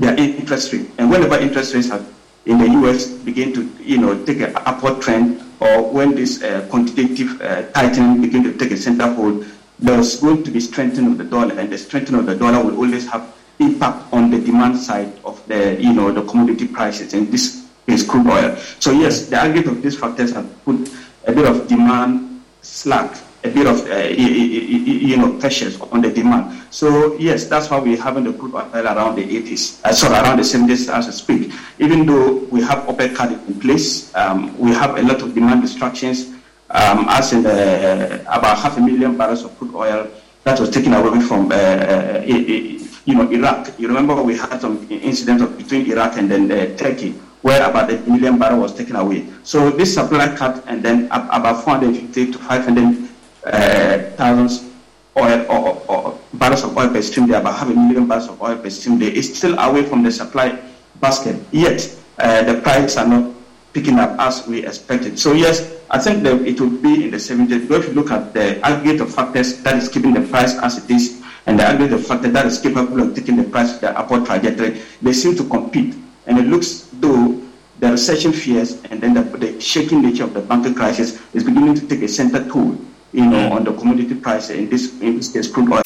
their 0.00 0.18
interest 0.18 0.72
rate, 0.72 0.90
and 0.98 1.06
whenever 1.08 1.38
interest 1.38 1.74
rates 1.74 1.88
have 1.88 2.02
in 2.46 2.58
the 2.58 2.66
U.S. 2.82 3.06
begin 3.22 3.52
to 3.54 3.62
you 3.78 3.98
know 3.98 4.18
take 4.24 4.40
an 4.40 4.52
upward 4.66 5.00
trend 5.00 5.38
or 5.62 5.90
when 5.92 6.14
this 6.14 6.42
uh, 6.42 6.66
quantitative 6.70 7.40
uh, 7.40 7.70
tightening 7.70 8.20
begin 8.20 8.42
to 8.42 8.52
take 8.58 8.72
a 8.72 8.76
center 8.76 9.12
hold, 9.12 9.46
there's 9.78 10.20
going 10.20 10.42
to 10.42 10.50
be 10.50 10.60
strengthening 10.60 11.12
of 11.12 11.18
the 11.18 11.24
dollar, 11.24 11.56
and 11.58 11.70
the 11.70 11.78
strengthening 11.78 12.20
of 12.20 12.26
the 12.26 12.34
dollar 12.34 12.64
will 12.64 12.76
always 12.76 13.08
have 13.08 13.34
impact 13.60 14.12
on 14.12 14.30
the 14.30 14.40
demand 14.40 14.76
side 14.76 15.12
of 15.24 15.46
the, 15.46 15.80
you 15.80 15.92
know, 15.92 16.10
the 16.10 16.22
commodity 16.22 16.66
prices, 16.66 17.14
and 17.14 17.30
this 17.30 17.68
is 17.86 18.02
crude 18.02 18.26
oil. 18.26 18.56
So 18.80 18.90
yes, 18.90 19.28
the 19.28 19.36
aggregate 19.36 19.70
of 19.70 19.82
these 19.82 19.98
factors 19.98 20.32
have 20.32 20.64
put 20.64 20.90
a 21.26 21.32
bit 21.32 21.46
of 21.46 21.68
demand 21.68 22.42
slack 22.62 23.16
a 23.44 23.48
bit 23.50 23.66
of 23.66 23.88
uh, 23.90 23.96
you 23.96 25.16
know 25.16 25.32
pressures 25.38 25.80
on 25.80 26.00
the 26.00 26.10
demand. 26.10 26.62
So 26.70 27.16
yes, 27.18 27.46
that's 27.46 27.70
why 27.70 27.78
we're 27.78 28.00
having 28.00 28.24
the 28.24 28.32
crude 28.32 28.54
oil 28.54 28.70
around 28.74 29.16
the 29.16 29.24
80s, 29.24 29.84
uh, 29.84 29.92
sorry, 29.92 30.14
around 30.14 30.38
the 30.38 30.42
70s 30.42 30.88
as 30.92 31.08
I 31.08 31.10
speak. 31.10 31.52
Even 31.78 32.06
though 32.06 32.34
we 32.50 32.60
have 32.62 32.86
OPEC 32.86 33.14
cut 33.14 33.32
in 33.32 33.60
place, 33.60 34.14
um, 34.14 34.56
we 34.58 34.70
have 34.72 34.96
a 34.96 35.02
lot 35.02 35.22
of 35.22 35.34
demand 35.34 35.62
distractions. 35.62 36.30
Um, 36.70 37.04
as 37.10 37.34
in 37.34 37.42
the, 37.42 37.52
uh, 37.52 38.38
about 38.38 38.56
half 38.58 38.78
a 38.78 38.80
million 38.80 39.18
barrels 39.18 39.44
of 39.44 39.58
crude 39.58 39.74
oil 39.74 40.08
that 40.44 40.58
was 40.58 40.70
taken 40.70 40.94
away 40.94 41.20
from 41.20 41.52
uh, 41.52 41.54
uh 41.54 42.22
you 42.24 43.14
know 43.14 43.28
Iraq. 43.30 43.78
You 43.78 43.88
remember 43.88 44.22
we 44.22 44.38
had 44.38 44.60
some 44.60 44.86
incidents 44.90 45.44
between 45.56 45.90
Iraq 45.90 46.16
and 46.16 46.30
then 46.30 46.50
uh, 46.50 46.74
Turkey 46.76 47.14
where 47.42 47.68
about 47.68 47.92
a 47.92 47.98
million 48.08 48.38
barrel 48.38 48.60
was 48.60 48.72
taken 48.72 48.96
away. 48.96 49.26
So 49.42 49.70
this 49.70 49.94
supply 49.94 50.34
cut 50.34 50.64
and 50.66 50.82
then 50.82 51.06
about 51.10 51.64
450 51.64 52.32
to 52.32 52.38
500 52.38 52.78
uh, 52.78 53.11
thousands 53.42 54.72
oil 55.16 55.44
or, 55.50 55.82
or, 55.88 56.18
barrels 56.34 56.64
of 56.64 56.76
oil 56.76 56.88
per 56.88 57.02
stream 57.02 57.26
day, 57.26 57.34
about 57.34 57.54
half 57.54 57.68
a 57.68 57.74
million 57.74 58.06
barrels 58.06 58.28
of 58.28 58.40
oil 58.40 58.56
per 58.56 58.70
stream 58.70 58.98
day, 58.98 59.12
is 59.14 59.36
still 59.36 59.58
away 59.58 59.84
from 59.84 60.02
the 60.02 60.10
supply 60.10 60.58
basket. 61.00 61.36
Yet 61.50 61.94
uh, 62.18 62.42
the 62.42 62.60
prices 62.60 62.96
are 62.96 63.06
not 63.06 63.32
picking 63.72 63.98
up 63.98 64.18
as 64.18 64.46
we 64.46 64.64
expected. 64.66 65.18
So 65.18 65.32
yes, 65.32 65.74
I 65.90 65.98
think 65.98 66.22
that 66.22 66.40
it 66.42 66.60
will 66.60 66.70
be 66.70 67.04
in 67.04 67.10
the 67.10 67.18
70s. 67.18 67.68
But 67.68 67.80
if 67.80 67.88
you 67.88 67.94
look 67.94 68.10
at 68.10 68.32
the 68.32 68.64
aggregate 68.64 69.00
of 69.00 69.14
factors 69.14 69.62
that 69.62 69.76
is 69.76 69.88
keeping 69.88 70.14
the 70.14 70.22
price 70.22 70.56
as 70.58 70.82
it 70.82 70.90
is, 70.90 71.22
and 71.46 71.58
the 71.58 71.64
aggregate 71.64 71.94
of 71.94 72.06
factors 72.06 72.32
that 72.32 72.46
is 72.46 72.58
capable 72.58 73.02
of 73.02 73.14
taking 73.14 73.36
the 73.36 73.44
price 73.44 73.74
to 73.74 73.80
the 73.80 73.98
upward 73.98 74.24
trajectory, 74.24 74.80
they 75.02 75.12
seem 75.12 75.36
to 75.36 75.44
compete. 75.48 75.94
And 76.26 76.38
it 76.38 76.46
looks 76.46 76.88
though 76.94 77.40
the 77.80 77.90
recession 77.90 78.32
fears 78.32 78.80
and 78.84 79.00
then 79.00 79.12
the, 79.12 79.22
the 79.22 79.60
shaking 79.60 80.02
nature 80.02 80.24
of 80.24 80.34
the 80.34 80.40
banking 80.40 80.74
crisis 80.74 81.20
is 81.34 81.42
beginning 81.42 81.74
to 81.74 81.88
take 81.88 82.02
a 82.02 82.08
center 82.08 82.48
toll 82.48 82.78
you 83.12 83.26
know, 83.26 83.52
on 83.52 83.64
the 83.64 83.72
commodity 83.72 84.14
price, 84.14 84.50
in 84.50 84.68
this, 84.68 85.00
in 85.00 85.16
this 85.16 85.32
case, 85.32 85.50
crude 85.50 85.72
oil. 85.72 85.82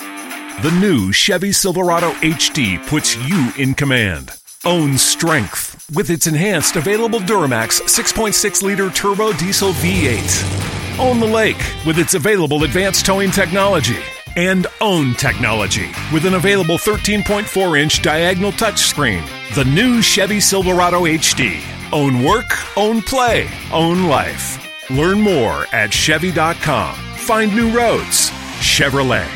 The 0.62 0.70
new 0.80 1.12
Chevy 1.12 1.52
Silverado 1.52 2.12
HD 2.12 2.84
puts 2.86 3.16
you 3.28 3.52
in 3.58 3.74
command. 3.74 4.32
Own 4.64 4.98
strength 4.98 5.88
with 5.94 6.10
its 6.10 6.26
enhanced 6.26 6.76
available 6.76 7.20
Duramax 7.20 7.82
6.6 7.82 8.62
liter 8.62 8.90
turbo 8.90 9.32
diesel 9.34 9.72
V8. 9.72 10.98
Own 10.98 11.20
the 11.20 11.26
lake 11.26 11.62
with 11.86 11.98
its 11.98 12.14
available 12.14 12.64
advanced 12.64 13.06
towing 13.06 13.30
technology. 13.30 13.98
And 14.34 14.66
own 14.80 15.14
technology 15.14 15.90
with 16.12 16.24
an 16.24 16.34
available 16.34 16.78
13.4 16.78 17.80
inch 17.80 18.02
diagonal 18.02 18.52
touchscreen. 18.52 19.24
The 19.54 19.64
new 19.64 20.02
Chevy 20.02 20.40
Silverado 20.40 21.02
HD. 21.02 21.60
Own 21.92 22.24
work, 22.24 22.76
own 22.76 23.02
play, 23.02 23.48
own 23.72 24.04
life. 24.08 24.62
Learn 24.90 25.20
more 25.20 25.66
at 25.72 25.92
Chevy.com. 25.92 27.15
Find 27.26 27.52
new 27.56 27.76
roads. 27.76 28.30
Chevrolet. 28.60 29.26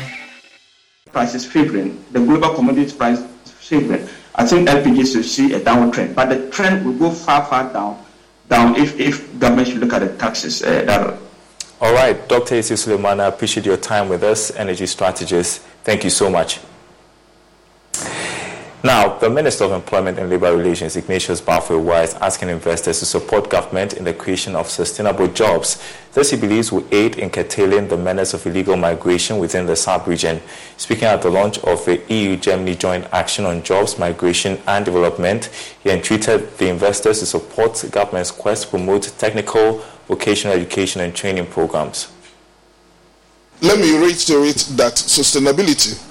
Price 1.11 1.35
is 1.35 1.45
favoring. 1.45 2.01
The 2.13 2.19
global 2.19 2.55
commodities 2.55 2.93
price 2.93 3.19
is 3.19 3.51
favoring. 3.51 4.07
I 4.33 4.47
think 4.47 4.69
LPG 4.69 5.11
should 5.11 5.25
see 5.25 5.51
a 5.55 5.61
downward 5.61 5.93
trend, 5.93 6.15
but 6.15 6.29
the 6.29 6.49
trend 6.51 6.85
will 6.85 6.97
go 6.97 7.11
far, 7.11 7.43
far 7.43 7.71
down. 7.73 8.01
Down 8.47 8.77
if, 8.77 8.97
if 8.97 9.37
government 9.39 9.67
should 9.67 9.79
look 9.79 9.91
at 9.91 9.99
the 9.99 10.15
taxes 10.15 10.63
uh, 10.63 10.83
that 10.85 11.19
all 11.81 11.93
right, 11.93 12.15
Dr. 12.29 12.55
Isi 12.55 12.75
Suleiman, 12.75 13.19
I 13.19 13.25
appreciate 13.25 13.65
your 13.65 13.75
time 13.75 14.07
with 14.07 14.23
us, 14.23 14.51
energy 14.55 14.85
strategist. 14.85 15.61
Thank 15.83 16.03
you 16.03 16.11
so 16.11 16.29
much. 16.29 16.59
Now, 18.83 19.15
the 19.19 19.29
Minister 19.29 19.65
of 19.65 19.73
Employment 19.73 20.17
and 20.17 20.27
Labour 20.27 20.57
Relations, 20.57 20.95
Ignatius 20.95 21.39
Baffour 21.39 22.03
is 22.03 22.15
asking 22.15 22.49
investors 22.49 22.97
to 22.99 23.05
support 23.05 23.47
government 23.47 23.93
in 23.93 24.03
the 24.03 24.13
creation 24.13 24.55
of 24.55 24.67
sustainable 24.67 25.27
jobs. 25.27 25.83
This, 26.13 26.31
he 26.31 26.37
believes, 26.37 26.71
will 26.71 26.87
aid 26.91 27.19
in 27.19 27.29
curtailing 27.29 27.89
the 27.89 27.97
menace 27.97 28.33
of 28.33 28.43
illegal 28.47 28.75
migration 28.75 29.37
within 29.37 29.67
the 29.67 29.75
sub-region. 29.75 30.41
Speaking 30.77 31.03
at 31.03 31.21
the 31.21 31.29
launch 31.29 31.59
of 31.59 31.85
the 31.85 32.01
EU-Germany 32.11 32.73
Joint 32.73 33.05
Action 33.11 33.45
on 33.45 33.61
Jobs, 33.61 33.99
Migration 33.99 34.59
and 34.65 34.83
Development, 34.83 35.45
he 35.83 35.91
entreated 35.91 36.57
the 36.57 36.67
investors 36.67 37.19
to 37.19 37.27
support 37.27 37.85
government's 37.91 38.31
quest 38.31 38.63
to 38.63 38.69
promote 38.69 39.03
technical, 39.19 39.83
vocational 40.07 40.55
education 40.57 41.01
and 41.01 41.13
training 41.13 41.45
programs. 41.45 42.11
Let 43.61 43.77
me 43.79 43.95
reiterate 43.95 44.57
that 44.71 44.93
sustainability 44.93 46.03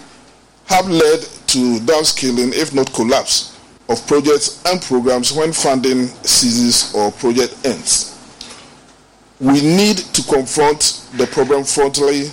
have 0.66 0.88
led 0.88 1.26
to 1.52 1.78
downscaling, 1.80 2.52
if 2.54 2.72
not 2.74 2.92
collapse, 2.92 3.58
of 3.88 4.06
projects 4.06 4.62
and 4.66 4.80
programs 4.82 5.32
when 5.32 5.52
funding 5.52 6.06
ceases 6.22 6.94
or 6.94 7.10
project 7.12 7.54
ends. 7.66 8.16
We 9.40 9.60
need 9.60 9.96
to 9.98 10.22
confront 10.24 11.08
the 11.16 11.26
problem 11.26 11.62
frontally 11.62 12.32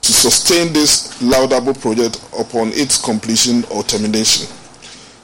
to 0.00 0.12
sustain 0.12 0.72
this 0.72 1.20
laudable 1.22 1.74
project 1.74 2.16
upon 2.38 2.68
its 2.72 3.00
completion 3.00 3.64
or 3.70 3.82
termination. 3.84 4.48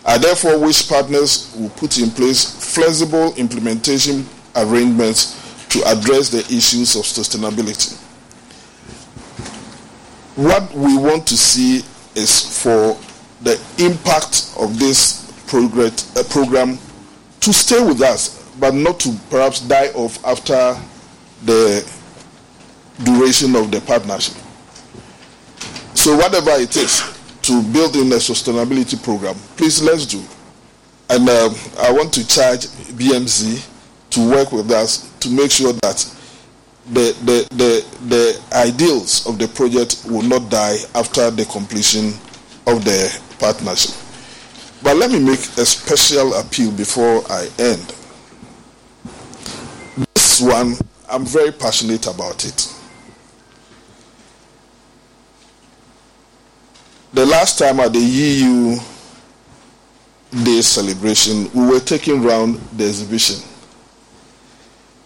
I 0.05 0.19
therefore 0.19 0.59
wish 0.61 0.89
partners 0.89 1.53
will 1.59 1.71
put 1.71 1.99
in 1.99 2.11
place 2.11 2.45
flexible 2.75 3.35
implementation 3.37 4.27
arrangements 4.55 5.41
to 5.71 5.83
address 5.87 6.29
the 6.29 6.41
issues 6.55 6.95
of 6.95 7.03
sustainability. 7.03 7.97
What 10.37 10.73
we 10.75 10.97
want 10.99 11.27
to 11.29 11.37
see 11.37 11.83
is 12.15 12.63
for 12.63 12.97
the 13.45 13.61
impact 13.79 14.53
of 14.59 14.79
this 14.79 15.23
uh, 15.53 16.23
program 16.31 16.79
to 17.41 17.53
stay 17.53 17.81
with 17.85 18.01
us, 18.01 18.51
but 18.59 18.75
not 18.75 18.99
to 19.01 19.15
perhaps 19.31 19.61
die 19.61 19.89
off 19.95 20.25
after 20.25 20.77
the 21.45 21.87
duration 23.05 23.55
of 23.55 23.71
the 23.71 23.81
partnership. 23.83 24.35
So, 25.95 26.17
whatever 26.17 26.51
it 26.53 26.77
is 26.77 27.03
to 27.43 27.63
build 27.73 27.97
in 27.97 28.07
a 28.13 28.17
sustainability 28.17 29.01
program, 29.03 29.35
please 29.57 29.83
let's 29.83 30.07
do. 30.07 30.23
And 31.11 31.29
um, 31.29 31.55
I 31.79 31.93
want 31.93 32.13
to 32.15 32.27
charge 32.27 32.67
BMC 32.97 33.69
to 34.11 34.31
work 34.31 34.53
with 34.53 34.71
us 34.71 35.13
to 35.21 35.29
make 35.31 35.51
sure 35.51 35.73
that 35.75 36.11
the, 36.93 37.17
the, 37.25 37.47
the, 37.55 37.85
the 38.09 38.43
ideals 38.57 39.27
of 39.27 39.39
the 39.39 39.49
project 39.49 40.03
will 40.09 40.23
not 40.23 40.51
die 40.51 40.77
after 40.95 41.31
the 41.31 41.45
completion 41.47 42.09
of 42.67 42.85
the 42.85 43.21
partnership. 43.39 43.95
But 44.83 44.97
let 44.97 45.11
me 45.11 45.19
make 45.19 45.39
a 45.41 45.65
special 45.65 46.35
appeal 46.35 46.71
before 46.73 47.23
I 47.31 47.49
end. 47.59 47.95
This 50.15 50.41
one, 50.41 50.75
I'm 51.09 51.25
very 51.25 51.53
passionate 51.53 52.07
about 52.07 52.45
it. 52.45 52.71
The 57.15 57.25
last 57.25 57.59
time 57.59 57.81
at 57.81 57.93
the 57.93 58.01
EU 58.01 58.77
Day 60.43 60.63
celebration, 60.63 61.49
we 61.55 61.65
were 61.67 61.79
taking 61.81 62.23
round 62.23 62.57
the 62.77 62.85
exhibition. 62.87 63.37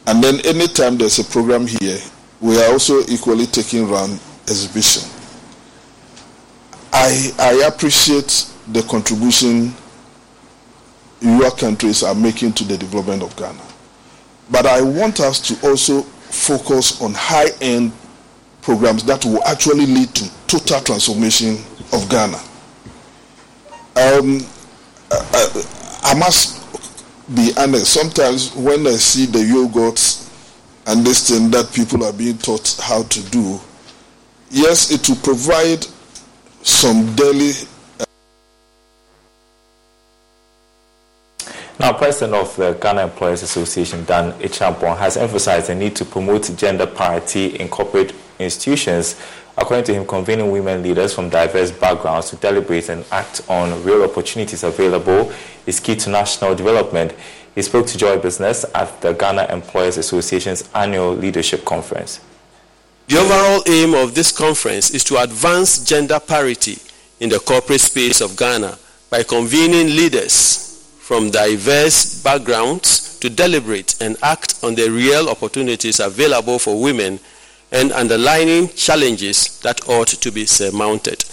And 0.06 0.24
then 0.24 0.40
anytime 0.46 0.96
there's 0.96 1.18
a 1.18 1.24
program 1.24 1.66
here, 1.66 1.98
we 2.40 2.58
are 2.62 2.72
also 2.72 3.00
equally 3.08 3.44
taking 3.44 3.86
round 3.90 4.12
exhibition. 4.48 5.02
I, 7.00 7.32
I 7.38 7.68
appreciate 7.68 8.50
the 8.72 8.82
contribution 8.82 9.72
your 11.20 11.52
countries 11.52 12.02
are 12.02 12.14
making 12.14 12.54
to 12.54 12.64
the 12.64 12.76
development 12.76 13.22
of 13.22 13.36
Ghana. 13.36 13.62
But 14.50 14.66
I 14.66 14.82
want 14.82 15.20
us 15.20 15.38
to 15.46 15.68
also 15.68 16.02
focus 16.02 17.00
on 17.00 17.12
high 17.14 17.50
end 17.60 17.92
programs 18.62 19.04
that 19.04 19.24
will 19.24 19.44
actually 19.44 19.86
lead 19.86 20.12
to 20.16 20.28
total 20.48 20.80
transformation 20.80 21.58
of 21.92 22.08
Ghana. 22.08 22.36
Um, 23.94 24.40
I, 25.12 25.64
I, 26.02 26.14
must 26.18 26.58
be 27.32 27.52
honest, 27.58 27.92
sometimes 27.92 28.52
when 28.56 28.84
I 28.88 28.96
see 28.96 29.26
the 29.26 29.38
yogurts 29.38 30.28
and 30.88 31.06
this 31.06 31.30
thing 31.30 31.48
that 31.52 31.72
people 31.72 32.02
are 32.04 32.12
being 32.12 32.38
taught 32.38 32.76
how 32.82 33.04
to 33.04 33.30
do, 33.30 33.60
yes, 34.50 34.90
it 34.90 35.08
will 35.08 35.16
provide 35.22 35.86
some 36.62 37.14
daily. 37.14 37.52
Now, 41.80 41.92
President 41.92 42.34
of 42.34 42.56
the 42.56 42.72
Ghana 42.72 43.04
Employers 43.04 43.42
Association, 43.42 44.04
Dan 44.04 44.32
Acheampong, 44.40 44.98
has 44.98 45.16
emphasized 45.16 45.68
the 45.68 45.74
need 45.74 45.94
to 45.96 46.04
promote 46.04 46.50
gender 46.56 46.86
parity 46.86 47.56
in 47.60 47.68
corporate 47.68 48.12
institutions 48.38 49.14
According 49.60 49.86
to 49.86 49.94
him, 49.94 50.06
convening 50.06 50.52
women 50.52 50.84
leaders 50.84 51.12
from 51.12 51.30
diverse 51.30 51.72
backgrounds 51.72 52.30
to 52.30 52.36
deliberate 52.36 52.88
and 52.88 53.04
act 53.10 53.40
on 53.48 53.82
real 53.82 54.04
opportunities 54.04 54.62
available 54.62 55.32
is 55.66 55.80
key 55.80 55.96
to 55.96 56.10
national 56.10 56.54
development. 56.54 57.12
He 57.56 57.62
spoke 57.62 57.88
to 57.88 57.98
Joy 57.98 58.18
Business 58.18 58.64
at 58.72 59.00
the 59.00 59.14
Ghana 59.14 59.48
Employers 59.50 59.96
Association's 59.96 60.68
annual 60.76 61.12
leadership 61.12 61.64
conference. 61.64 62.20
The 63.08 63.16
overall 63.16 63.62
aim 63.66 63.94
of 63.94 64.14
this 64.14 64.30
conference 64.30 64.90
is 64.90 65.02
to 65.04 65.16
advance 65.22 65.82
gender 65.82 66.20
parity 66.20 66.76
in 67.20 67.30
the 67.30 67.38
corporate 67.38 67.80
space 67.80 68.20
of 68.20 68.36
Ghana 68.36 68.78
by 69.08 69.22
convening 69.22 69.96
leaders 69.96 70.86
from 70.98 71.30
diverse 71.30 72.22
backgrounds 72.22 73.18
to 73.20 73.30
deliberate 73.30 73.94
and 74.02 74.18
act 74.22 74.62
on 74.62 74.74
the 74.74 74.90
real 74.90 75.30
opportunities 75.30 76.00
available 76.00 76.58
for 76.58 76.78
women 76.82 77.18
and 77.72 77.92
underlining 77.92 78.68
challenges 78.68 79.58
that 79.60 79.88
ought 79.88 80.08
to 80.08 80.30
be 80.30 80.44
surmounted. 80.44 81.24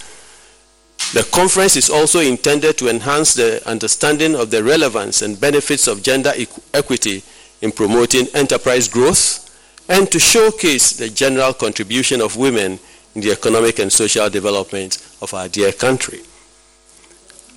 The 1.12 1.28
conference 1.30 1.76
is 1.76 1.90
also 1.90 2.20
intended 2.20 2.78
to 2.78 2.88
enhance 2.88 3.34
the 3.34 3.60
understanding 3.68 4.34
of 4.34 4.50
the 4.50 4.64
relevance 4.64 5.20
and 5.20 5.38
benefits 5.38 5.88
of 5.88 6.02
gender 6.02 6.32
equity 6.72 7.22
in 7.60 7.70
promoting 7.70 8.28
enterprise 8.32 8.88
growth 8.88 9.45
and 9.88 10.10
to 10.10 10.18
showcase 10.18 10.92
the 10.92 11.08
general 11.08 11.52
contribution 11.52 12.20
of 12.20 12.36
women 12.36 12.78
in 13.14 13.20
the 13.20 13.30
economic 13.32 13.78
and 13.78 13.92
social 13.92 14.28
development 14.28 14.98
of 15.22 15.32
our 15.32 15.48
dear 15.48 15.72
country. 15.72 16.20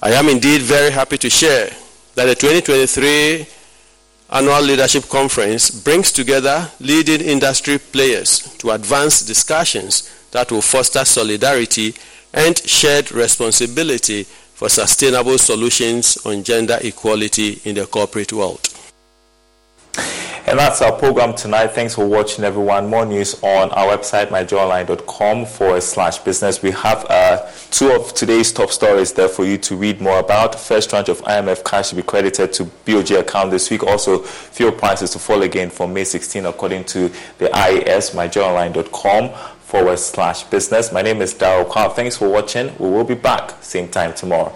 I 0.02 0.12
am 0.12 0.30
indeed 0.30 0.62
very 0.62 0.92
happy 0.92 1.18
to 1.18 1.30
share 1.30 1.70
that 2.16 2.26
the 2.26 2.36
2023 2.36 3.46
annual 4.32 4.62
leadership 4.62 5.10
conference 5.10 5.72
brings 5.72 6.12
together 6.12 6.70
leading 6.80 7.22
industry 7.22 7.78
players 7.78 8.56
to 8.60 8.72
advance 8.72 9.22
discussions 9.22 10.10
that 10.32 10.52
will 10.52 10.62
foster 10.62 11.04
solidarity 11.04 11.94
and 12.34 12.58
shared 12.60 13.12
responsibility 13.12 14.24
for 14.24 14.70
sustainable 14.70 15.38
solutions 15.38 16.18
on 16.26 16.44
gender 16.44 16.78
equality 16.82 17.60
in 17.66 17.76
the 17.76 17.86
corporate 17.88 18.32
world. 18.32 18.62
And 20.50 20.58
that's 20.58 20.82
our 20.82 20.92
program 20.92 21.36
tonight. 21.36 21.68
Thanks 21.68 21.94
for 21.94 22.08
watching, 22.08 22.44
everyone. 22.44 22.90
More 22.90 23.06
news 23.06 23.36
on 23.44 23.70
our 23.72 23.96
website, 23.96 24.30
myjoyonline.com 24.30 25.46
forward 25.46 25.84
slash 25.84 26.18
business. 26.20 26.64
We 26.64 26.72
have 26.72 27.06
uh, 27.08 27.48
two 27.70 27.92
of 27.92 28.14
today's 28.16 28.52
top 28.52 28.72
stories 28.72 29.14
there 29.14 29.30
for 29.30 29.46
you 29.46 29.60
to 29.60 29.76
read 29.76 30.02
more 30.02 30.18
about. 30.20 30.60
First 30.60 30.90
tranche 30.90 31.10
of 31.10 31.22
IMF 31.22 31.64
cash 31.64 31.90
to 31.90 31.96
be 31.96 32.02
credited 32.02 32.52
to 32.54 32.66
BoG 32.86 33.12
account 33.12 33.52
this 33.52 33.70
week. 33.70 33.84
Also, 33.84 34.20
fuel 34.24 34.72
prices 34.72 35.12
to 35.12 35.20
fall 35.20 35.44
again 35.44 35.70
for 35.70 35.88
May 35.88 36.04
16, 36.04 36.46
according 36.48 36.86
to 36.86 37.12
the 37.38 37.56
IES, 37.56 38.12
myjoyonline.com 38.12 39.30
forward 39.60 40.00
slash 40.00 40.44
business. 40.46 40.92
My 40.92 41.04
name 41.04 41.22
is 41.22 41.36
Daryl 41.36 41.70
Carl. 41.70 41.92
Thanks 41.92 42.18
for 42.18 42.28
watching. 42.28 42.76
We 42.80 42.90
will 42.90 43.04
be 43.04 43.14
back 43.14 43.62
same 43.62 43.88
time 43.88 44.16
tomorrow. 44.16 44.56